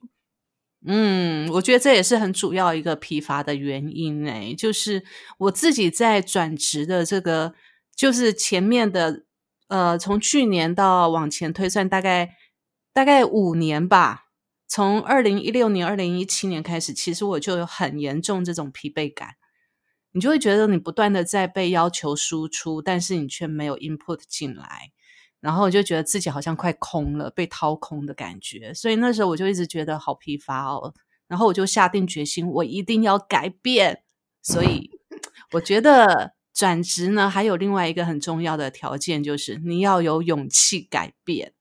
[0.85, 5.03] 嗯，我觉得这也是很主要一个疲乏的原因诶，就是
[5.37, 7.53] 我自己在转职的这个，
[7.95, 9.23] 就是前面的
[9.67, 12.35] 呃，从去年到往前推算，大概
[12.93, 14.26] 大概五年吧。
[14.67, 19.35] 从二零一六年、二零一七年开始，其实我就有很严重这种疲惫感。
[20.11, 24.91] 你就会觉得你不断的在被要求输出，但是你却没有 input 进来，
[25.39, 28.73] 然后我就觉得自己好像快空了，被掏空的感觉。
[28.73, 30.93] 所以那时候我就一直觉得好疲乏哦。
[31.27, 34.01] 然后我就下定决心，我一定要改变。
[34.41, 34.89] 所以
[35.51, 41.53] 我觉得转职呢，还有另外一个很重要的条件，就是你要有勇气改变。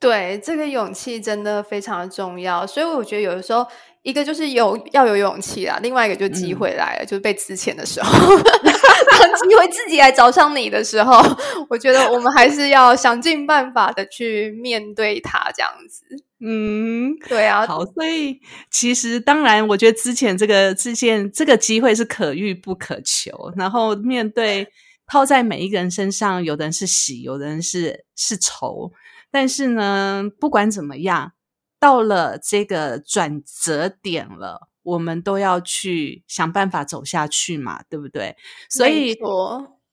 [0.00, 3.66] 对，这个勇气真的非常的重要，所以我觉得有的时候，
[4.02, 8.10] 一个就是有要有勇气啦，另外一个就机会来了，嗯、就是被资遣的时候，
[8.40, 11.22] 当机会自己来找上你的时候，
[11.68, 16.02] 我觉得我们还是要想尽办法的去面对它，这样子。
[16.42, 17.66] 嗯，对啊。
[17.66, 24.66] 好，所以其实当然，我觉得之前这个资遣这个机会是可遇不可求，然后面对
[25.06, 28.90] 套在每一个人身上，有的人是喜，有的人是是愁。
[29.30, 31.32] 但是呢，不管怎么样，
[31.78, 38.36] 到了这个转折点了，我们都要去想办法走下去嘛，对不对？
[38.68, 39.16] 所以，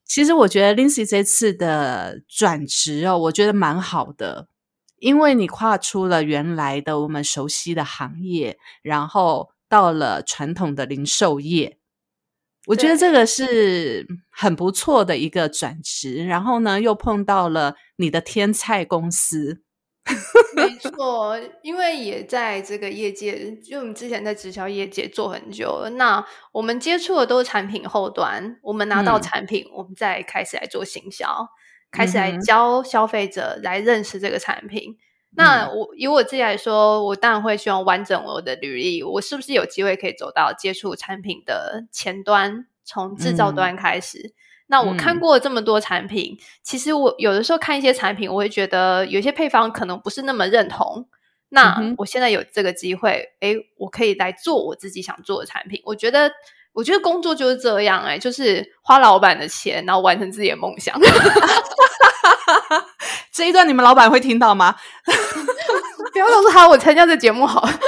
[0.04, 4.48] 其实我觉得 Lindsay 这次的转职哦，我觉得蛮好的，
[4.98, 11.77] 因为你跨出了原来的我们熟悉的行业，然后到了传统的零售业。
[12.68, 19.62] 我觉得这个是很不错的一个转职，然后呢，又碰到了你的天菜公司。
[20.54, 31.48] 没错，因为也在这个业界，就我们之前在直销业界做很久了，那我们接触的都是产品后端，我们拿到产品，嗯、我们再开始来做行销，
[31.90, 34.96] 开始来教消费者来认识这个产品。
[35.38, 39.04] 那我以我自己来说，我当然会希望完整我的履历。
[39.04, 44.18] 我是不是有机会可以走到接触产品的前端，从制造端开始？
[44.18, 44.32] 嗯、
[44.66, 51.08] 那我看过这么多产品，嗯、其实我有的时候看一些产品，我会觉得有些配方可能不是那么认同。
[51.50, 55.80] 那我现在有这个机会，诶、欸，我可以来做我自己想做的产品。
[55.84, 56.32] 我觉得，
[56.78, 60.96] 我觉得工作就是这样、欸，诶，就是花老板的钱，然后完成自己的梦想。
[63.34, 64.76] 这一段你们老板会听到吗？
[66.12, 67.70] 不要告诉他我参加这节目好了。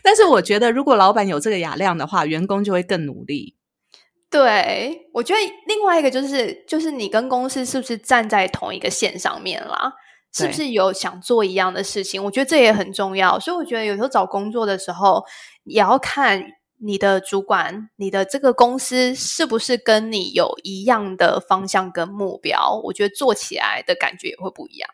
[0.00, 3.56] 但是我觉得，如果老板有这个雅量的话，员工就会更努力。
[4.30, 9.92] 对，我觉得另外一个就是，就是你跟公司是不是站在同一个线上面啦？
[10.36, 12.22] 是不是有想做一样的事情？
[12.22, 13.38] 我觉得这也很重要。
[13.40, 15.24] 所以我觉得有时候找工作的时候，
[15.64, 16.44] 也要看。
[16.78, 22.78] 你的主管，你的这个公司是不是跟你有一样的方向跟目标？
[22.84, 24.90] 我觉得做起来的感觉也会不一样。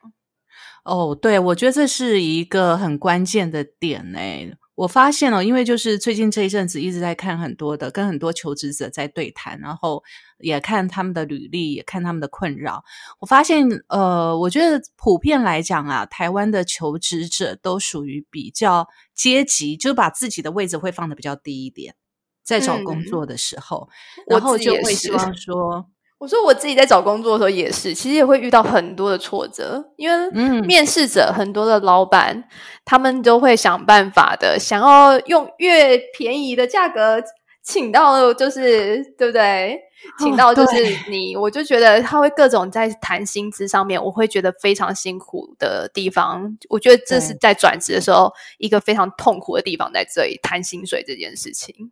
[0.84, 4.56] 哦，对，我觉得这是一个很关键的点诶。
[4.74, 10.02] 我发现了，因为就是最近这一阵子一直在看很多的，跟很多求职者在对谈，然后
[10.38, 12.82] 也看他们的履历，也看他们的困扰。
[13.20, 21.94] 我发现，呃，我觉得普遍来讲啊，台湾的求职者都属于比较阶级，就把自己的位置会放的比较低一点，
[22.42, 25.86] 在找工作的时候，嗯、然后就会希望说。
[26.22, 32.44] 我说我自己在找工作的时候也是，其实也会遇到很多的挫折，因为面试者很多的老板，嗯、
[32.84, 37.20] 他们都会想办法的，想要用越便宜的价格
[37.64, 39.80] 请到就是对不对？
[40.20, 46.56] 请到就是你，我就觉得他会各种在谈薪资上面，我会觉得非常辛苦的地方。
[46.68, 51.90] 我觉得这是在转职的时候一个非常痛苦的地方，在这里谈薪水这件事情。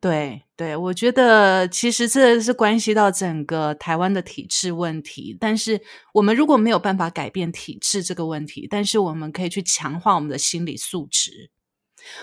[0.00, 5.36] 对对，我觉得其实这是关系到整个台湾的体制问题。
[5.38, 5.82] 但是
[6.14, 11.50] 我们如果没有办法改变体制这个问题，但是我们可以去强化我们的心理素质。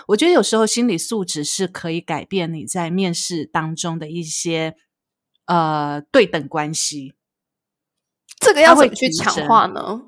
[0.08, 4.74] 我觉得有时候心理素质是可以改变你在面试当中的一些
[5.46, 7.14] 呃对等关系。
[8.40, 10.02] 这个要怎么去强化呢？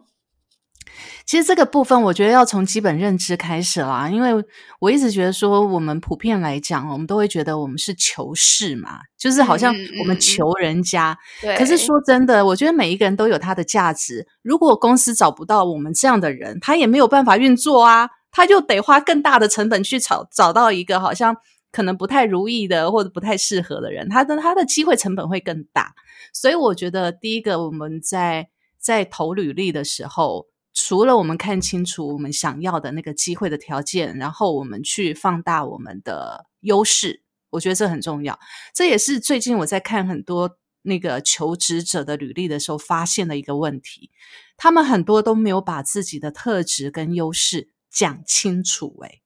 [1.31, 4.11] 其实这个部分，我觉得要从基本认知开始啦。
[4.11, 4.33] 因为
[4.81, 11.17] 我一直觉得说，我们普遍来讲，我们都会觉得我们是求事嘛，就是好像我们求人家。
[11.45, 14.27] 嗯嗯、可是说真的，我觉得每一个人都有他的价值。
[14.43, 21.37] 如果公司找不到我们这样的人，他也没有办法运作啊，他就得花更大的成本去找找到一个好像
[21.71, 25.95] 可能不太如意的或者不太适合的人，他的他的机会成本会更大。
[26.33, 28.49] 所以我觉得，第一个我们在
[28.81, 30.47] 在投履历的时候。
[30.73, 38.39] 除了我们看清楚我们想要的那个机会的条件，然后我们去放大我们的优势，我觉得这很重要。
[38.73, 44.11] 这也是最近我在看很多那个求职者的履历的时候发现的一个问题，
[44.57, 48.97] 他们很多都没有把自己的特质跟优势讲清楚。
[49.03, 49.23] 诶，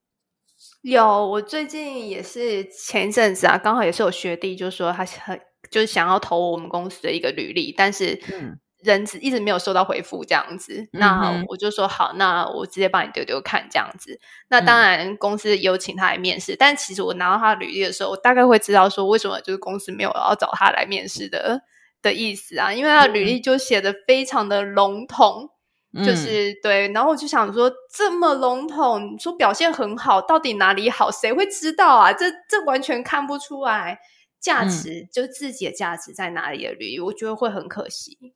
[0.81, 5.39] 有，我最近也是前一阵子啊，刚好也是有学弟就说他很
[5.69, 8.59] 就是想要投我们公司的一个履历，但是嗯。
[8.85, 14.19] 人一直没有收到回复，这样子，那我就说好，那我直接帮你丢丢看，这样子。
[14.47, 21.61] 那当然，公司有请他来面试，嗯、但其实我拿到他履历的时候，我大概会知道说为什么就是公司没有要找他来面试的
[22.01, 25.49] 的意思啊，因为他的履历就写的非常的笼统，
[25.93, 26.87] 嗯、就是对。
[26.89, 31.09] 然后我就想说，这么笼统，你说表现很好，到底哪里好？
[31.09, 32.13] 谁会知道啊？
[32.13, 33.99] 这这完全看不出来
[34.39, 38.35] 价值，嗯、就自己的价值在哪里的履历，我觉得会很可惜。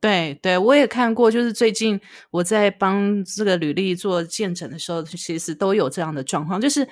[0.00, 6.88] 对对，我也看过，就是最近我在帮这个履历做见证的时候，其实都有这样的状况，就是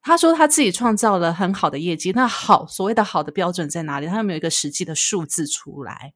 [0.00, 4.06] 他说他自己创造了很好的业绩，那好，所谓的好的标准在哪里？
[4.06, 6.14] 他有没有一个实际的数字出来？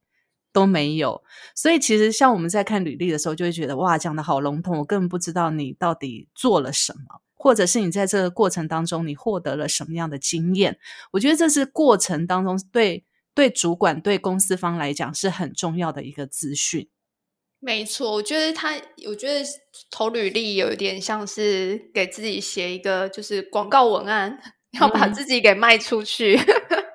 [0.52, 1.20] 都没有。
[1.56, 10.78] 所以其实像我们在看履历的时候，就会觉得哇，讲得好笼统，我根本不知道你到底做了什么，或者是你在这个过程当中你获得了什么样的经验？
[11.10, 13.04] 我觉得这是过程当中对。
[13.34, 16.88] 对主管、对公司方来讲是很重要的一个资讯。
[17.60, 18.74] 没错，我觉得他，
[19.08, 19.42] 我觉得
[19.90, 26.38] 投履历有一点像是给自己写一个就是广告文案，嗯、要把自己给卖出去。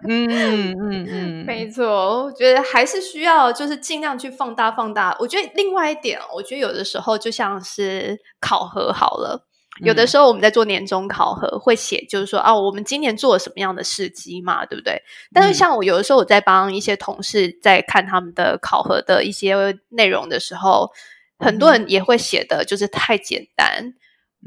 [0.07, 5.17] 嗯嗯嗯，嗯 没错，我觉得还是需要就是尽量去放大放大。
[5.19, 9.48] 我觉得另外一点，我觉得有的时候就像是考核好了。
[9.81, 15.01] 有的时候我们在做年终考核，会写就是说啊，我们今年做了什么样的事迹嘛，对不对？
[15.33, 20.91] 但是像我有的时候我在帮一些同事在看他们的考核的一些内容的时候，
[21.37, 23.93] 很多人也会写的就是太简单。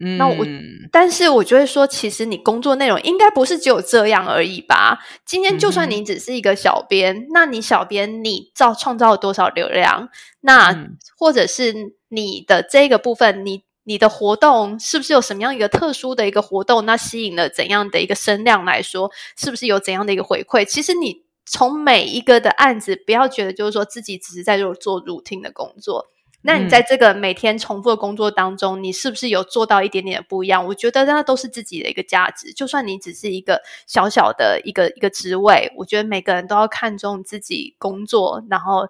[0.00, 0.46] 嗯，那我
[0.90, 4.98] 但是我就会说，其实你工作内容应该不是只有这样而已吧？
[5.26, 10.08] 今天就算你只是一个小编，那你小编你造创造了多少流量？
[10.40, 11.74] 那或者是
[12.08, 13.64] 你的这个部分你。
[13.84, 16.86] 你的活动是不是有什么样一个特殊的一个活动？
[16.86, 20.64] 那吸引了怎样的一个声量来说，是不是有怎样的一个回馈？
[20.64, 26.06] 其实你从每一个的案子，不要觉得就是说自己只是在做做 routine 的工作。
[26.44, 30.66] 那你在这个每天重复的工作当中，嗯、你是不是有做到一点点的不一样？
[30.66, 32.52] 我觉得那都是自己的一个价值。
[32.52, 38.88] 就算你只是一个小小的一个一个职位，我觉得每个人都要看重自己工作，然后。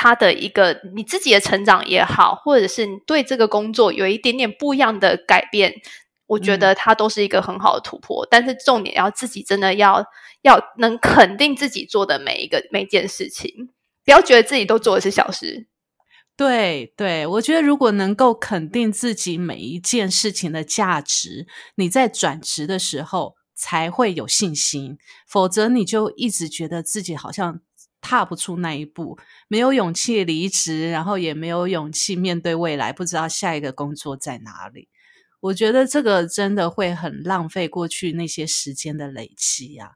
[0.00, 5.74] 他的一个你自己的成长也好，或者是你对这个工作有一点点不一样的改变，
[6.28, 8.24] 我觉得它都是一个很好的突破。
[8.24, 10.04] 嗯、但是重点要自己真的要
[10.42, 13.50] 要能肯定自己做的每一个每件事情，
[14.04, 15.66] 不要觉得自己都做的是小事。
[16.36, 24.96] 对对，我觉得如果能够肯定自己每一件事情的价值，你在转职的时候才会有信心，
[25.26, 27.60] 否则你就一直觉得自己好像。
[28.00, 29.18] 踏不出那一步，
[29.48, 34.88] 没有勇气离职，然后也没有勇气面对未来，不知道下一个工作在哪里。
[35.40, 39.90] 我觉得这个真的会很浪费过去那些时间的累积呀、啊。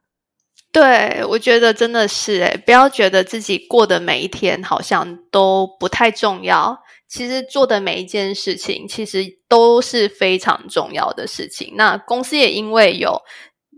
[0.71, 6.77] 对，我觉得真的是诶，不要觉得自己过的每一天好像都不太重要，
[7.07, 11.73] 其实做的每一件事情其实都是非常重要的事情。
[11.75, 13.21] 那公司也因为有。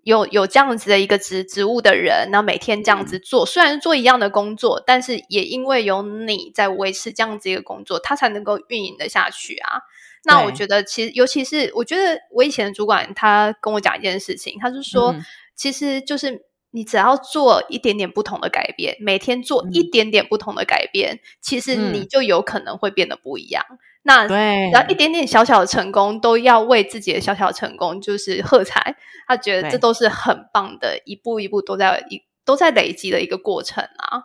[0.05, 9.81] 有有这样子的一个职职务的人，那每天这样子做，虽然做一样的工作，但是也因为有你在维持这样子一个工作，他才能够运营的下去啊。
[10.23, 15.15] 那我觉得，其实尤其是我觉得我以前的主管，他跟我讲一件事情，他是说，
[15.55, 23.65] 其实就是你只要做一点点不同的改变，每天做一点点不同的改变，嗯、其实你就有可能会变得不一样。
[23.71, 23.77] 嗯、
[24.07, 28.95] 那对，只要一点点小小的成功，都要为自己的小小的成功就是喝彩。
[29.27, 34.21] 他觉得这都是很棒的，一步一步都在一都在累积的一个过程啊。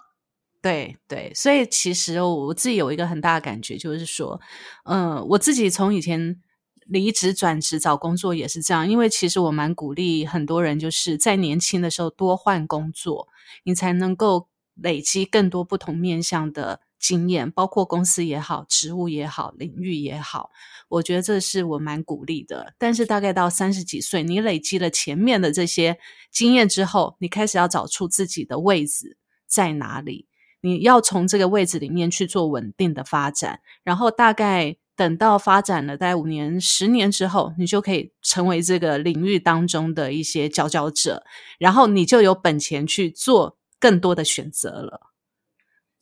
[0.60, 4.38] 对对，所以其实我自己有一个很大的感觉，就是说，
[4.84, 6.36] 嗯、呃，我自己从以前
[6.84, 13.28] 离职转职找工作也是这样，因为其实我蛮鼓励很多人，就是在年轻的时候多换工作，
[13.64, 20.50] 你才能够累积更多不同面向的经验，包括公司也好、职务也好、领域也好，
[20.88, 22.74] 我觉得这是我蛮鼓励的。
[22.78, 25.98] 但是大概到三十几岁，你累积了前面的这些
[26.30, 29.16] 经验之后，你开始要找出自己的位置
[29.48, 30.28] 在哪里。
[30.60, 41.24] 你要从这个位置里面去做稳定的发展，然后大概等到发展了大概五年、十年之后，你就可以成为这个领域当中的一些佼佼者，
[41.58, 45.09] 然后你就有本钱去做更多的选择了。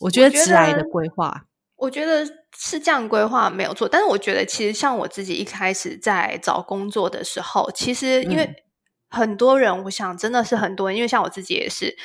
[0.01, 1.45] 我觉得职涯的规划，
[1.77, 2.27] 我觉得
[2.57, 8.49] 是这样规划没有错，但是我觉得其实像我自己一开始在找工作的时候，其实因为
[9.09, 11.97] 很多人，我想真的是很多人，因为像我自己也是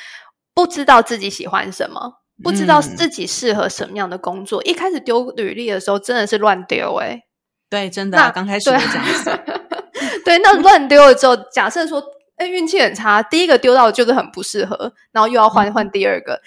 [0.54, 2.20] 不知道自己喜欢什么。
[2.42, 7.22] 不知道自己适合什么样的工作，嗯、一开始丢履历的时候真的是乱丢哎，
[7.70, 9.30] 对，真的、啊，刚开始就这样子。
[10.24, 12.02] 对，那乱丢了之后，假设说，
[12.34, 16.40] 哎，运气很差，第一个丢到的就是很不适合，然后又要换换第二个，嗯、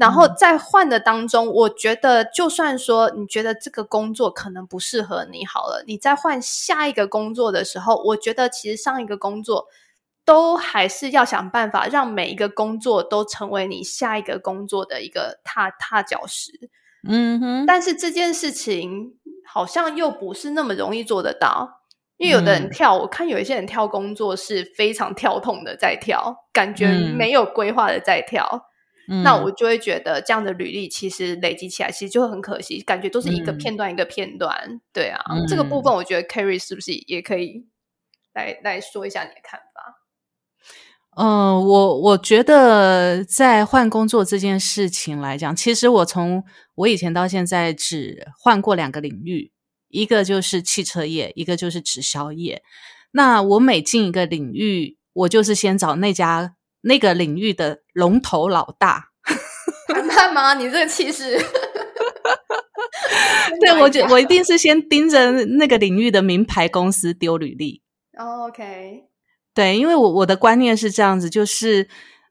[0.00, 9.66] 然后在换的当中，我觉得就算说你觉得这个工作可能不适合你好了，你在换下一个工作的时候，我觉得其实上一个工作。
[10.22, 16.52] 都还是要想办法让每一个工作都成为你下一个工作的一个踏踏脚石。
[17.08, 21.80] 嗯哼，但是这件事情好像又不是那么容易做得到，
[22.16, 26.86] 因为有的人跳，嗯、我看有一些人跳工作是非常跳痛的在跳，感觉
[27.16, 28.69] 没有规划的在跳。
[29.12, 34.56] 嗯、那我就会觉得这样的履历其实累积起来其实就会很可惜，感觉都是一个片段一个片段。
[34.68, 37.66] 嗯、对啊，嗯、这个部分我觉得 Kerry 是不是也可以
[38.32, 39.96] 来来说一下你的看法？
[41.16, 46.44] 嗯、呃，我我觉得在换工作这件事情来讲，其实我从
[46.76, 49.50] 我以前到现在只换过两个领域，
[49.88, 52.62] 一个就是汽车业，一个就是直销业。
[53.10, 59.10] 那我每进一个领域，我就是先找那家那个领域的龙头老大。
[59.88, 60.54] 谈判吗？
[60.54, 61.36] 你这个气势？
[63.60, 67.82] 对，我觉我一定是先盯着那个领域的名牌公司丢履历。
[68.16, 69.04] Oh, OK。
[69.52, 71.88] 对，因为我我的观念是这样子，就是，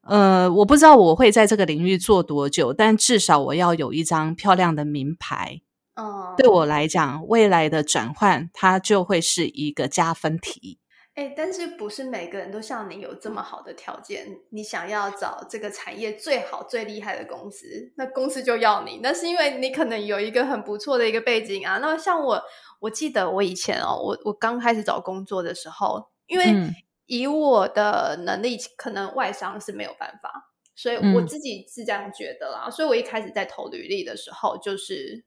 [0.08, 5.62] 呃，我不知道我会在这个领域做多久，但至少我要有一张漂亮的名牌。
[5.96, 10.79] 哦，对我来讲，未来的转换它就会是一个加分题。
[11.20, 14.40] 哎，但是不是每个人都像你有这么好的条件？
[14.52, 19.02] 你想要找这个产业最好、最厉害的公司，那公司就要你。
[19.04, 21.78] 那是因为你可能有一个很不错的一个背景啊。
[21.80, 22.42] 那像我，
[22.80, 26.74] 我记得我以前哦，我我刚开始找工作的时候，因为、嗯
[27.06, 30.32] 以我的能力，可能外商是没有办法，
[30.76, 32.66] 所以我自己是这样觉得啦。
[32.68, 35.26] 嗯、所以我一开始在投履历的时候，就是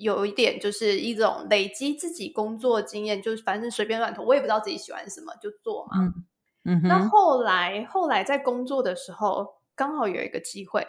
[0.00, 5.98] 有一点，就是一种累积自己工作经验，就是反正随便乱投，我也不知道自己喜欢什么就做嘛。
[5.98, 6.24] 嗯
[6.64, 6.82] 嗯。
[6.84, 9.46] 那后来后来在工作的时候，
[9.76, 10.86] 刚好有一个机会，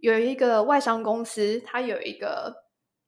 [0.00, 2.54] 有一个外商公司，它有一个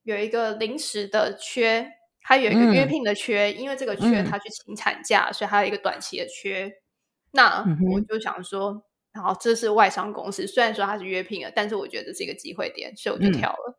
[0.03, 1.92] 有一个临时的缺。
[2.28, 6.68] 它有一个约聘的缺，嗯、因为这个缺他去请产假，嗯、所以还有一个短期的缺。
[7.30, 8.82] 那我就想说，
[9.12, 13.78] 然后这是外商公司，虽然说他是约聘的，但是我觉得这是一个机会点，所以我就跳了。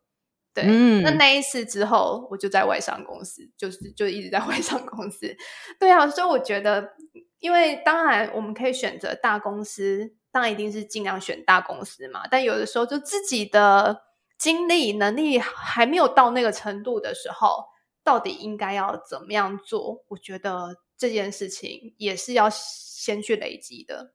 [0.62, 5.36] 对，嗯、那那一次之后，我就在外商公司，就是就一直在 外商公司。
[5.78, 6.90] 对啊，所以我觉得，
[7.38, 12.26] 因为当然我们可以选择大公司，当然一定是尽量选大公司嘛。
[12.30, 14.02] 但有的时候，就自己的
[14.36, 17.66] 精力能力还没有到那个程度的时候。
[18.04, 20.02] 到底应该要怎么样做？
[20.08, 24.14] 我觉得这件事情也是要先去累积的。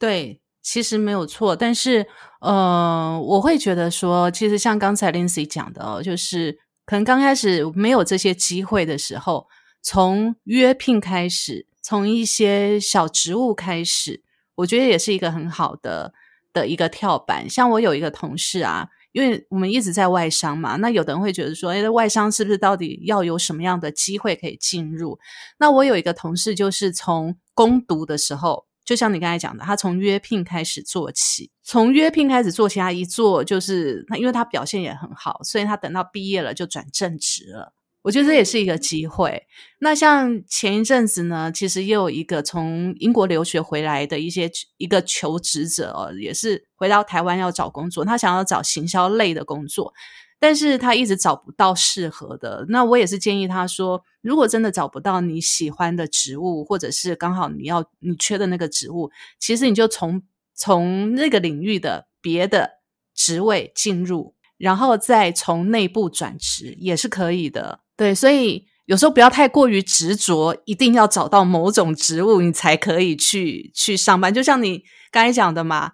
[0.00, 2.04] 对，其实没有错，但是
[2.40, 9.46] 呃，我会觉得说，其实像刚才 Lindsay 讲的哦，就是可能刚开始没有这些机会的时候，
[9.82, 14.22] 从约聘开始，从一些小职务开始，
[14.56, 16.12] 我觉得也是一个很好的
[16.52, 17.48] 的一个跳板。
[17.48, 18.88] 像我有一个同事啊。
[19.14, 25.20] 因为我们一直在外商嘛，那有的人会觉得说，诶，外商是不是到底要有什么样的机会可以进入？
[25.56, 37.72] 那我有一个同事，就是从攻读的时候，就像你刚才讲的，他从约聘开始做起，从约聘开始做起，他一做就是他，因为他表现也很好，所以他等到毕业了就转正职了。
[38.02, 39.46] 我觉得这也是一个机会。
[39.78, 49.94] 那像前一阵子呢，其实也有一个从英国留学回来的一些一个求职者哦，也是回到台湾要找工作，他想要找行销类的工作，
[50.44, 52.66] 但是他一直找不到适合的。
[52.68, 60.20] 那我也是建议他说，如果真的找不到你喜欢的职务，或者是刚好你要你缺的那个职务，其实你就从
[60.54, 62.72] 从那个领域的别的
[63.14, 67.80] 职位进入，然后再从内部转职也是可以的。
[67.96, 74.34] 对，所以有时候不要太过于执着，一定要找到某种职务，你才可以去去上班。
[74.34, 75.92] 就像你刚才讲的嘛，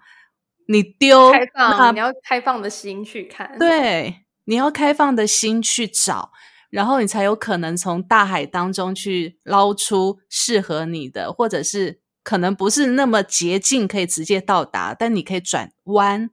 [0.67, 6.31] 你丢开放，你要开放的心去看，对，你要开放的心去找，
[6.69, 16.29] 然后你才有可能从大海当中去捞出适合你的，或者是可能不是那么捷径可以直接到达，但你可以转弯。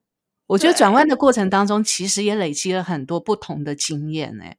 [0.48, 4.56] 我觉得转弯的过程当中，其实也累积了很多不同的经验诶。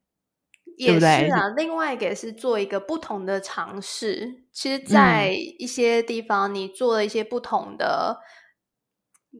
[0.78, 4.44] 也是啊，另外一个也是做一个不同的尝试。
[4.54, 8.20] 其实，在一些地方，你做了一些不同的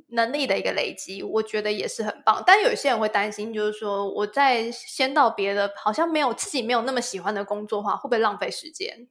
[0.10, 2.44] 能力的一个累积，我觉得也是很棒。
[2.46, 9.08] 但有些人会担心，就是说，我在先到别的，好像没有自己没有那么喜欢的工作的话，会不会浪费时间？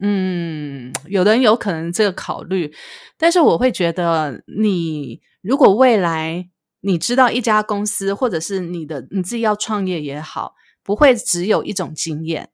[0.00, 2.74] 嗯，有的人有可能这个考虑，
[3.16, 6.48] 但是我会觉得，你如果未来
[6.80, 10.54] 你知道一家公司，或者是你的你自己要创业也好。
[10.82, 12.48] 不会只有一种经验，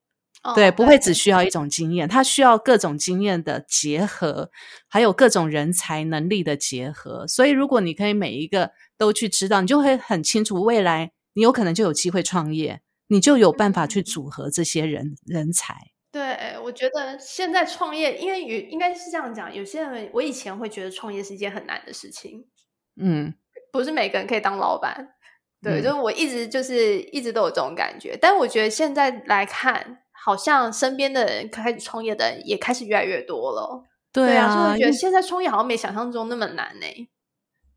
[0.47, 4.51] 哦、对，不会只需要一种经验，它需要各种经验的结合，
[4.89, 7.27] 还有各种人才能力的结合。
[7.27, 15.75] 所以，如果你可以每一个都去知道，你就会很清楚未来你有可能就有机会创业，你就有办法去组合这些人、嗯、人才。
[16.13, 22.47] 对，我觉得现在创业，因为有应该是这样讲，有些人我以前会觉得创业是一件很难的事情，
[23.01, 23.35] 嗯，
[23.73, 25.09] 不是每个人可以当老板。
[25.63, 33.85] 对，就是我一直就是一直都有这种感觉，但我觉得现在来看，好像身边的人开始创业的人也开始越来越多了。
[34.13, 37.09] 对啊，所以我觉得现在创业好像没想象中那么难呢。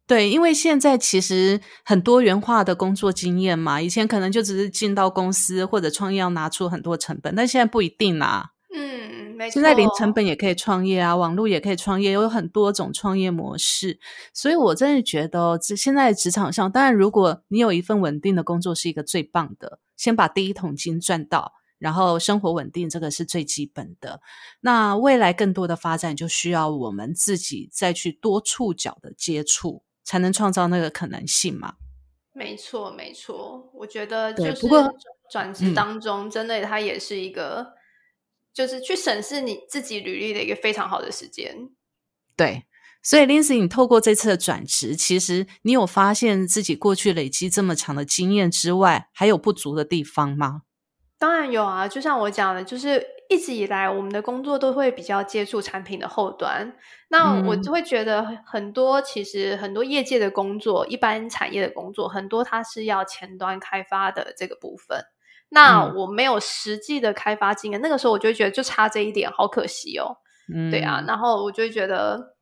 [0.07, 8.53] 对，因为现在其实很多元化的工作经验嘛，以前可能就只是进到公司或者创业要拿出很多成本，但现在不一定啦。
[8.73, 8.97] 嗯
[9.51, 13.99] 现在零成本也可以创业啊，网络也可以创业，有很多种创业模式。
[14.33, 24.21] 所以我真的觉得，这现在职场上，当然如果你有一份稳定的工作，是一个最棒的，先把第一桶金赚到，然后生活稳定，这个是最基本的。
[24.61, 31.75] 那未来更多的发展，就需要我们自己再去多触角的接触，才能创造那个可能性嘛。
[32.33, 34.87] 没错，没错，我觉得就是不过
[35.31, 37.73] 转职当中，真的它也是一个。
[38.51, 41.69] 就是去审视你自己履历的一个非常好的时间，
[42.35, 42.63] 对。
[43.01, 50.63] 所以，Lindsay，你透过这次的转职，其实你有发现自己过去累积这么长的经验之外，还有不足的地方吗？
[51.19, 56.73] 当然有啊，就像我讲的，就是一直以来我们的工作都会比较接触产品的后端，
[57.09, 65.03] 那我就会觉得很多，其实很多业界的工作，一般产业的工作，很多它是要前端开发的这个部分。
[65.49, 70.15] 那我没有实际的开发经验，嗯，那个时候我就会觉得就差这一点，好可惜哦。
[70.53, 72.35] 嗯，对啊，然后我就会觉得，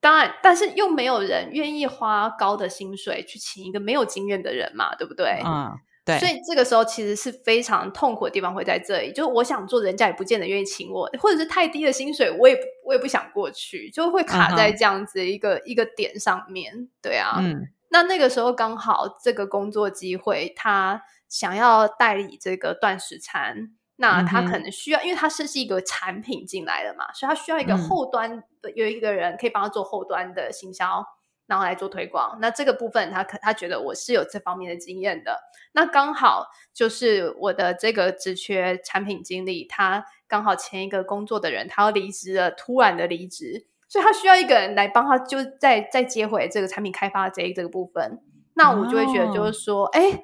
[0.00, 5.40] 当然，但是又没有人愿意花高的薪水去请一个没有经验的人嘛，对不对？
[5.44, 5.70] 嗯，
[6.04, 6.18] 对。
[6.18, 16.88] 所以这个时候其实是非常痛苦的地方会在这里，就是我想做，人家也不见得愿意请我，或者是太低的薪水，我也我也不想过去，就会卡在这样子一个、嗯、一个点上面。
[17.02, 21.02] 对啊，嗯，那那个时候刚好这个工作机会，他。
[21.26, 31.04] 想要代理这个断食餐，那他可能需要，嗯、因为他是是一个产品进来的嘛，所以他需要一个后端的、嗯、有一个人可以帮他做后端的行销，
[31.46, 32.38] 然后来做推广。
[32.40, 35.40] 那这个部分他可他觉得我是有这方面的经验的。
[35.72, 48.22] 那刚好就是我的这个职缺产品经理，他刚好前一个工作的人他要离职了，突然的离职，所以他需要一个人来帮他，就再再接回这个产品开发这一这个部分。
[48.54, 50.18] 那我就会觉得就是说，哎、哦。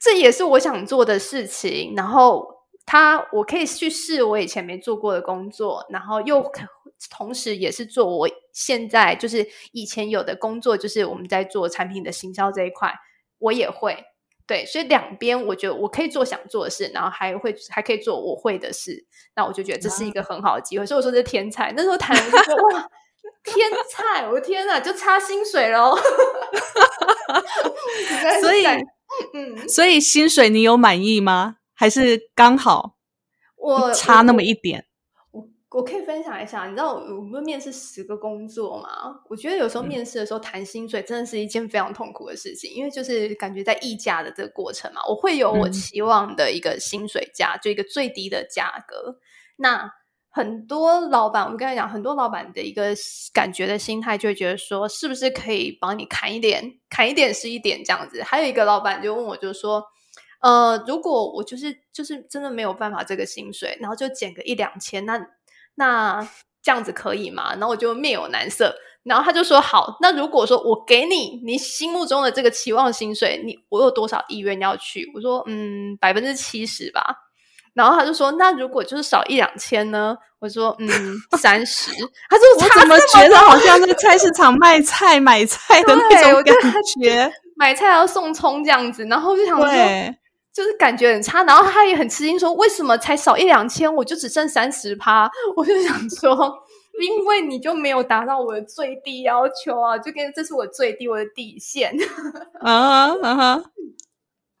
[0.00, 6.40] 这也是我想做的事情，然后他我可以去试我以前没做过的工作，然后又
[7.10, 12.92] 同时也是做我现在就是以前有的工作，就是我们在做产品的行销这一块，
[13.38, 14.04] 我也会。
[14.46, 20.86] 对，所以两边我觉得我可以做想做的事，然后还会还可以做我会的事，那我就觉得这是一个很好的机会。
[20.86, 22.90] 所以我说这是天才，那时候谈的就说哇，
[23.44, 25.96] 天才，我的天哪，就差薪水喽。
[28.40, 28.64] 所以。
[29.32, 31.56] 嗯，所以薪水你有满意吗？
[31.74, 32.96] 还是刚好
[33.56, 34.84] 我差那么一点？
[35.70, 38.88] 我可以分享一下，你知道我们面试十个工作吗？
[39.28, 49.18] 我觉得有时候面试的时候谈薪水真的是一件非常痛苦的事情，嗯、因为就是感觉在议价的这个过程嘛，我会有我期望的一个薪水价，嗯、就一个最低的价格。
[49.56, 49.92] 那
[50.30, 52.94] 很多老板，我跟你讲，很多老板的一个
[53.34, 58.22] 感觉的心态就会觉得说，是不是可以帮你砍一点，砍一点是一点这样子。
[58.22, 59.84] 还有一个老板就问我，就说。
[60.40, 65.18] 呃，如果我就是就是真的没有办法这个薪水，然后就减个一两千，那
[65.78, 66.28] 那
[66.62, 67.52] 这样子可以吗？
[67.52, 68.74] 然后我就面有难色，
[69.04, 75.10] 然后他就说好，那如果说我给你你心目中的这个期望薪水，你我有多少意愿要去？
[75.14, 77.24] 我说嗯，百分之七十吧。
[77.74, 80.16] 然后他就说，那如果就是少一两千呢？
[80.40, 81.92] 我说嗯，三十。
[82.28, 86.54] 他说我怎么觉得好像在菜市场卖菜买菜的那种感
[87.00, 89.68] 觉， 买菜要送葱这样子，然后就想说。
[90.58, 95.30] 就是感觉很差，然后他也很吃惊，说为什么才少一两千，我就只剩三十趴？
[95.54, 96.52] 我就想说，
[97.00, 101.94] 因为你就没有达到我的最低要求啊，就跟这是我最低我的底线
[102.60, 103.62] 啊啊哈！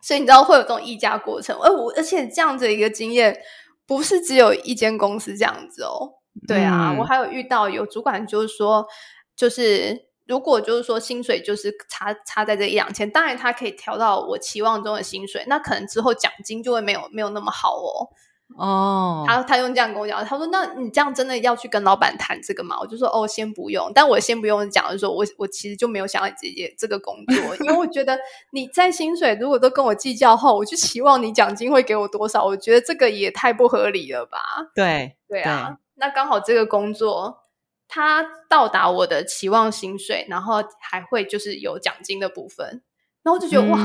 [0.00, 3.36] 所以你知道会有这种议价过程，而我而且这样子的一个经验
[3.84, 6.12] 不是只有一间公司这样子哦，
[6.46, 8.86] 对啊，嗯、我还有遇到有主管就是说，
[9.34, 10.07] 就是。
[10.28, 18.08] 如果就是说薪水就是差差在这一两千，当然他可以调到我期望中的薪水，那可能之后奖金就会没有没有那么好哦。
[18.56, 28.18] 哦，他他用这样跟我讲，他说：“那你这样真的要去跟老板谈这个吗？”我就说：“哦，先不用。”但我先不用讲的时候，我我其实就没有想要直接这个工作，因为我觉得
[28.52, 34.38] 你在薪水如果都跟我计较后，我就期望你奖金会给我多少，我觉得这个也太不合理了吧？
[34.74, 37.47] 对对啊，对那刚好这个工作。
[37.88, 42.82] 他到达我的期望薪水，然后还会就是有奖金的部分，
[43.22, 43.78] 然后我就觉得、嗯、哇，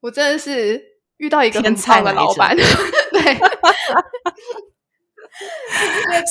[0.00, 0.82] 我真的是
[1.18, 3.40] 遇到一个很棒的老板， 对，对，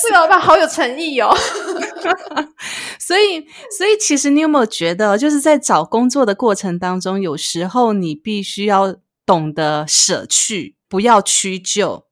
[0.02, 1.34] 这个老板好有诚意哦。
[3.00, 3.46] 所以，
[3.78, 12.06] 所以其实你有没有觉得，就是在找工作的过程当中，有时候你必须要懂得舍去，不要屈就。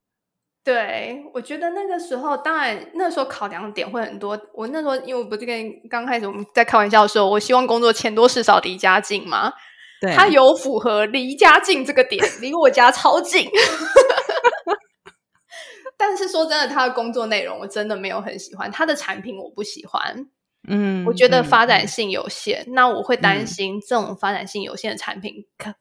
[0.63, 4.39] 对，我觉得那个时候，当然那时候考量点会很多。
[4.53, 9.53] 我那时候因为我不是跟刚开始我们在开玩笑的时候，我希望工作钱多事少离家近嘛。
[10.01, 13.49] 对，他有符合离家近这个点，离我家超近。
[15.97, 20.27] 但是说真的，他的工作内容我真的没有很喜欢，他的产品我不喜欢。
[20.67, 25.73] 嗯，我觉得发展性有限，嗯、那我会担心这种发展性有限的产品，可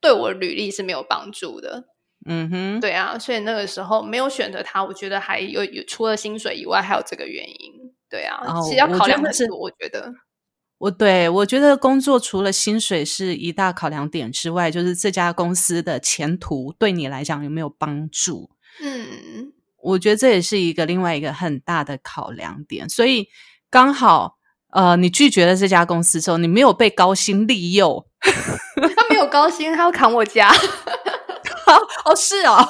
[0.00, 1.84] 对我履历是没有帮助的。
[2.32, 7.72] 嗯哼，对啊，所以那个时候没有选择他，我觉得还有有除了薪水以外，还有这个原因。
[8.08, 10.14] 对啊，哦、其实要考量的是，我觉得，
[10.78, 18.50] 我对我觉得工作除了薪水是一大考量点之外，就是这家公司的前途对你来讲有没有帮助？
[18.80, 19.52] 嗯，
[19.82, 22.88] 我觉得这也是一个另外一个很大的考量点。
[22.88, 23.28] 所以
[23.68, 24.38] 刚好，
[24.70, 30.48] 呃，你拒绝了这家公司之后，你没有被高薪利诱，他没有高薪，他要砍我家。
[32.04, 32.66] 哦，是哦，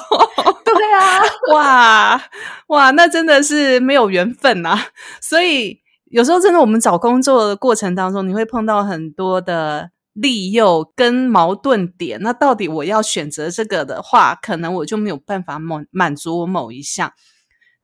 [0.65, 1.19] 对啊，
[1.53, 2.21] 哇
[2.67, 4.77] 哇，那真的是没有缘分呐。
[5.21, 5.79] 所以
[6.09, 12.19] 有时候真的，我们找工作的过程当中，你会碰到很多的利诱跟矛盾点。
[12.21, 17.13] 那到底我要选择这个的话，可能我就没有办法满满足我某一项。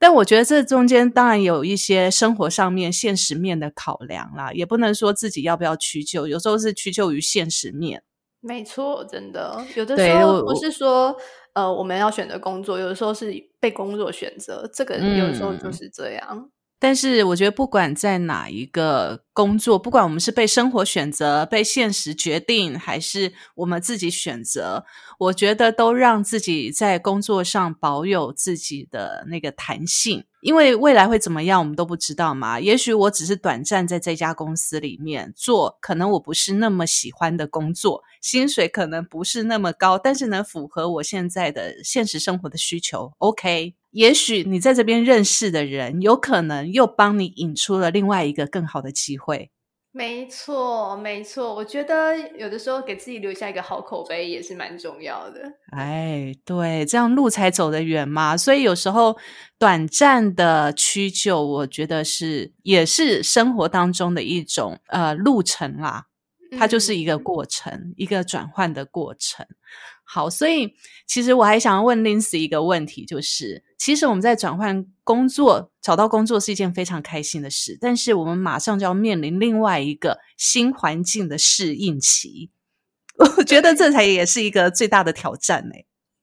[0.00, 8.02] 但我觉得这中间当然有一些生活上面现实面的考量啦，也不能说自己要不要屈就，有时候是屈就于现实面。
[8.40, 11.16] 没错，真的有的时候不是说
[11.54, 16.26] 呃我们要选择工作，有的时候是被工作选择，这个有的时候就是这样。
[16.30, 24.84] 嗯但是我觉得，不管在哪一个工作，不管我们是被生活选择、被现实决定，还是我们自己选择，
[25.18, 30.26] 我觉得都让自己在工作上保有自己的那个弹性。
[30.40, 32.60] 因为未来会怎么样，我们都不知道嘛。
[32.60, 43.12] 也许我只是短暂在这家公司里面做，可能我不是那么喜欢的工作，薪水可能不是那么高，但是能符合我现在的现实生活的需求。
[43.18, 43.74] OK。
[43.90, 49.50] 也许你在这边认识的人，有可能又帮你引出了另外一个更好的机会。
[49.98, 51.52] 没错，没错。
[51.52, 55.42] 我觉得有的时候给自己留下一个好口碑也是蛮重要的。
[55.72, 58.36] 哎，对，这样路才走得远嘛。
[58.36, 59.16] 所以有时候
[59.58, 66.04] 短暂的屈就，我觉得是也是生活当中的一种呃路程啦。
[66.56, 69.44] 它就是一个过程，嗯、一个转换的过程。
[70.10, 70.74] 好，所以
[71.06, 82.50] 其实我还想要问 Lindsay 一个问题，就是其实我们在转换工作、找到工作是一件非常开心的事，但是我们马上就要面临另外一个新环境的适应期。
[83.36, 85.74] 我觉得这才也是一个最大的挑战呢。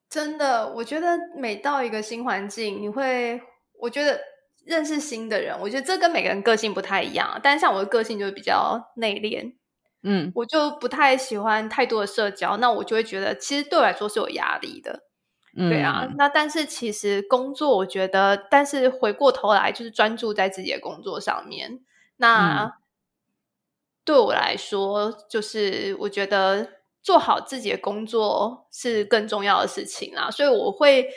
[0.09, 3.39] 真的，我觉得每到一个新环境，你会，
[3.81, 4.19] 我觉得
[4.65, 7.39] 认识新的人，我觉得这跟每个人个性不太一样。
[7.43, 9.53] 但是像我的个性就是比较内敛，
[10.05, 15.01] 嗯，我就不太喜欢太多的社交，那我就会觉得其实对我来说是有压力的。
[15.57, 21.81] 嗯、对啊，那但是其实工作，我觉得，但是回过头来就是专注在自己的工作上面。
[22.17, 22.71] 那、嗯、
[24.03, 26.69] 对我来说，就是我觉得
[27.01, 31.09] 做好自己的工作是更重要的事情啦，所以我会。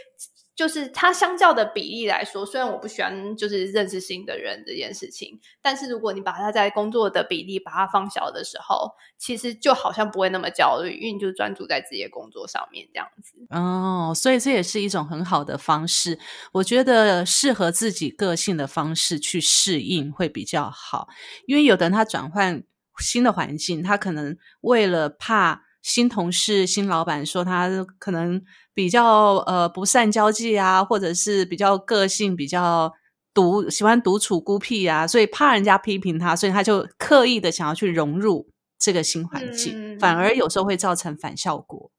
[0.59, 13.37] 就是它相较的比例来说，虽然我不喜欢就是认识新的人这件事情，但是如果你把它在工作的比例把它放小的时候，其实就好像不会那么焦虑，因为你就专注在自己的工作上面这样子。
[13.51, 16.19] 哦，所以这也是一种很好的方式。
[16.51, 21.07] 我觉得适合自己个性的方式去适应会比较好，
[21.47, 22.65] 因为有的人他转换
[22.99, 27.69] 新的环境，他可能为了怕新同事、新老板说他
[27.99, 28.43] 可能。
[28.75, 32.93] 比较呃不善交际啊，或者是比较个性比较
[33.35, 38.49] 独喜欢独处孤僻啊，所以怕人家批评他，所以他就刻意的想要去融入
[38.79, 41.91] 这个新环境，嗯，反而有时候会造成反效果。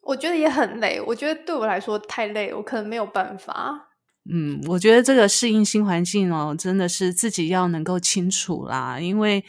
[0.00, 3.90] 我觉得也很累，我觉得对我来说太累，我可能没有办法。
[4.32, 9.44] 嗯，我觉得这个适应新环境哦，真的是自己要能够清楚啦，因为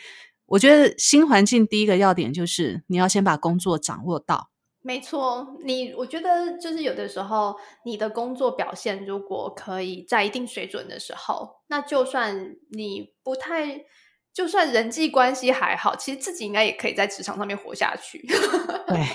[0.54, 4.52] 我觉得新环境第一个要点就是你要先把工作掌握到。
[4.84, 13.86] 没错，你我觉得就是有的时候，你的工作表现如果可以在一定水准的时候，那就算你不太，
[14.32, 18.24] 就算人际关系还好，其实自己应该也可以在职场上面活下去。
[18.88, 19.08] 对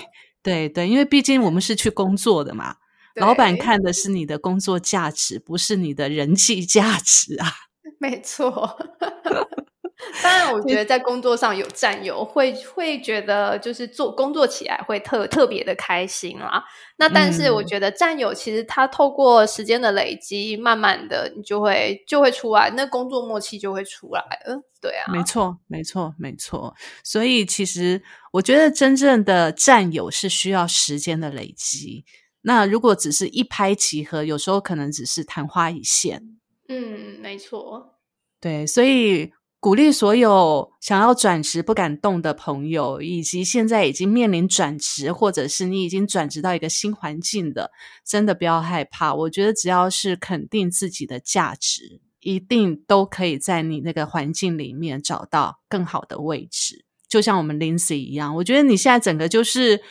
[0.43, 2.75] 对对，因为毕竟我们是去工作的嘛，
[3.15, 7.47] 老板看的是你的工作价值，不是你的人际价值啊。
[7.97, 8.77] 没错。
[10.23, 16.63] 当然，我觉得在工作上有战友会会觉得，就是做工作起来会特特别的开心啦。
[16.95, 24.61] 那但是我觉得战友其实他透过时间的累积，慢慢的你就会就会出来，那工作默契就会出来了。
[24.81, 26.73] 对啊，没错，没错，没错。
[27.03, 32.05] 所以其实我觉得真正的战友是需要时间的累积。
[32.43, 36.39] 那如果只是一拍即合，有时候可能只是昙花一现。
[36.69, 37.95] 嗯，没错。
[38.39, 39.33] 对，所以。
[39.61, 47.71] 鼓励所有想要转职不敢动的朋友，以及现在已经面临转职，或者是你已经转职到一个新环境的，
[48.05, 49.13] 真的不要害怕。
[49.13, 56.85] 我觉得只要是肯定自己的价值，一定都可以在你那个环境里面找到更好的位置。
[57.09, 59.81] 就像我们 Lindsay 一样，我觉得你现在整个就是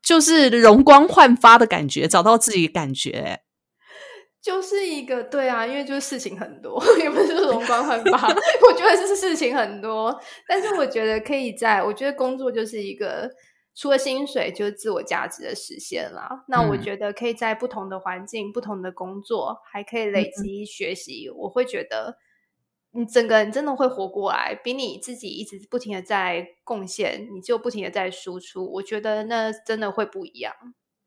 [0.00, 3.40] 就是容光焕发的感觉，找到自己感觉。
[4.42, 8.28] 就是一个对啊，因为就是事情很多， 也不是说容光焕发。
[8.66, 10.18] 我觉得是事情很多，
[10.48, 13.30] 但是我觉得可以在，我觉得工作就是一个
[13.74, 16.28] 除了薪水就是自我价值的实现啦。
[16.30, 21.28] 嗯、那我觉得可以在不同的环境、不同的工作，还可以累积学习。
[21.28, 22.16] 嗯、我会觉得
[22.92, 28.72] 你整个人真的会活过来，比你自己一直不停的在贡献，你就不停的在输出。
[28.72, 30.54] 我觉得那真的会不一样。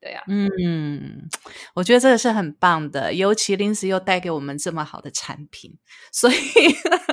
[0.04, 1.30] 对呀，嗯，
[1.74, 5.78] 我觉得这个是很棒的，尤其 Lindsay 又带给我们这么好的产品，
[6.12, 6.34] 所以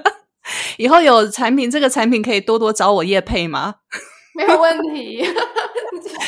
[0.78, 3.76] 以后有产品，这个产品可以多多找我叶配吗？
[4.36, 5.24] 没有问题。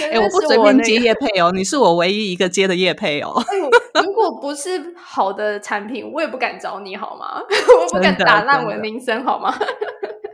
[0.03, 3.43] 哎、欸，我不随便接叶配哦，你是我唯一一个接的叶配哦。
[4.01, 7.41] 如果不是好的产品，我也不敢找你好吗？
[7.82, 9.53] 我不敢打烂我的名声好吗？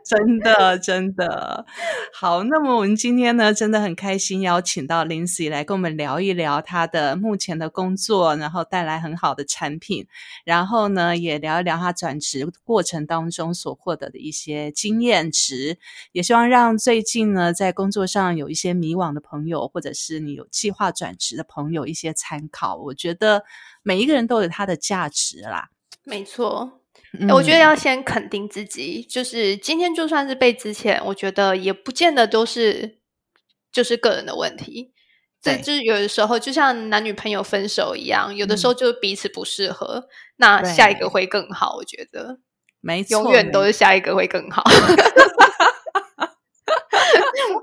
[0.10, 1.68] 真的，真的
[2.12, 2.44] 好。
[2.44, 10.08] 那么我们今天呢，真的很开心邀请到 Lindsay 来跟我们聊一聊她的目前的工作，然后带来很好的产品，
[10.44, 15.78] 然后呢，也聊一聊她转职过程当中所获得的一些经验值。
[16.12, 22.76] 也希望让最近呢，在工作上有一些迷惘的朋友，或者是你有计划转职的朋友一些参考。
[22.78, 23.44] 我觉得
[23.84, 25.70] 每一个人都有他的价值啦。
[26.04, 26.79] 没错。
[27.34, 33.00] 我觉得要先肯定自己，就是今天就算是被之前，我觉得也不见得都是
[33.72, 34.92] 就是个人的问题。
[35.42, 41.78] 这就是有的时候就像男女朋友分手一样，有的时候就彼此不适合，那下一个会更好。
[41.78, 42.40] 我觉得
[42.82, 44.64] 没错，永远都是下一个会更好。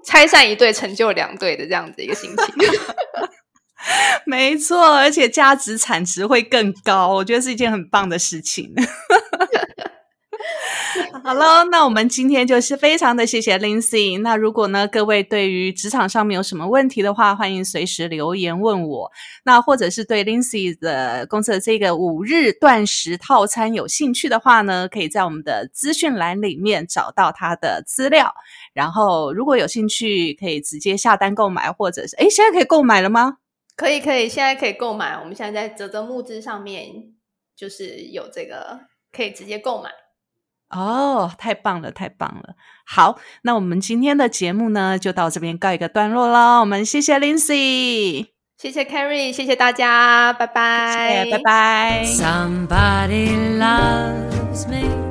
[0.04, 2.46] 拆散一对，成就两对的这样子一个心情。
[4.26, 8.72] 没错，而且价值产值会更高，我觉得是一件很棒的事情。
[11.24, 14.20] 好了，那我们今天就是非常的谢谢 Lindsay。
[14.20, 19.10] 那如果呢，各位对于职场上面有什么问题的话，欢迎随时留言问我。
[19.44, 28.32] 那或者是对 Lindsay 的公司的这个五日断食套餐有兴趣的话呢，可以在我们的资讯栏里面找到他的资料。
[28.72, 33.38] 然后如果有兴趣，可以直接下单购买，或者是诶，现在可以购买了吗？
[33.76, 35.18] 可以，可以，现在可以购买。
[35.18, 36.90] 我们现在在泽泽木资上面
[37.54, 38.80] 就是有这个。
[39.12, 39.88] 可以直接购买。
[40.68, 42.54] 哦，太棒了，太棒了！
[42.84, 46.60] 好，那我们今天的节目呢，就到这边告一个段落了。
[46.60, 48.26] 我们谢谢 Lindsay，
[48.58, 52.04] 谢谢 Carrie，谢谢大家，拜拜，谢谢拜拜。
[52.04, 55.05] Somebody loves me.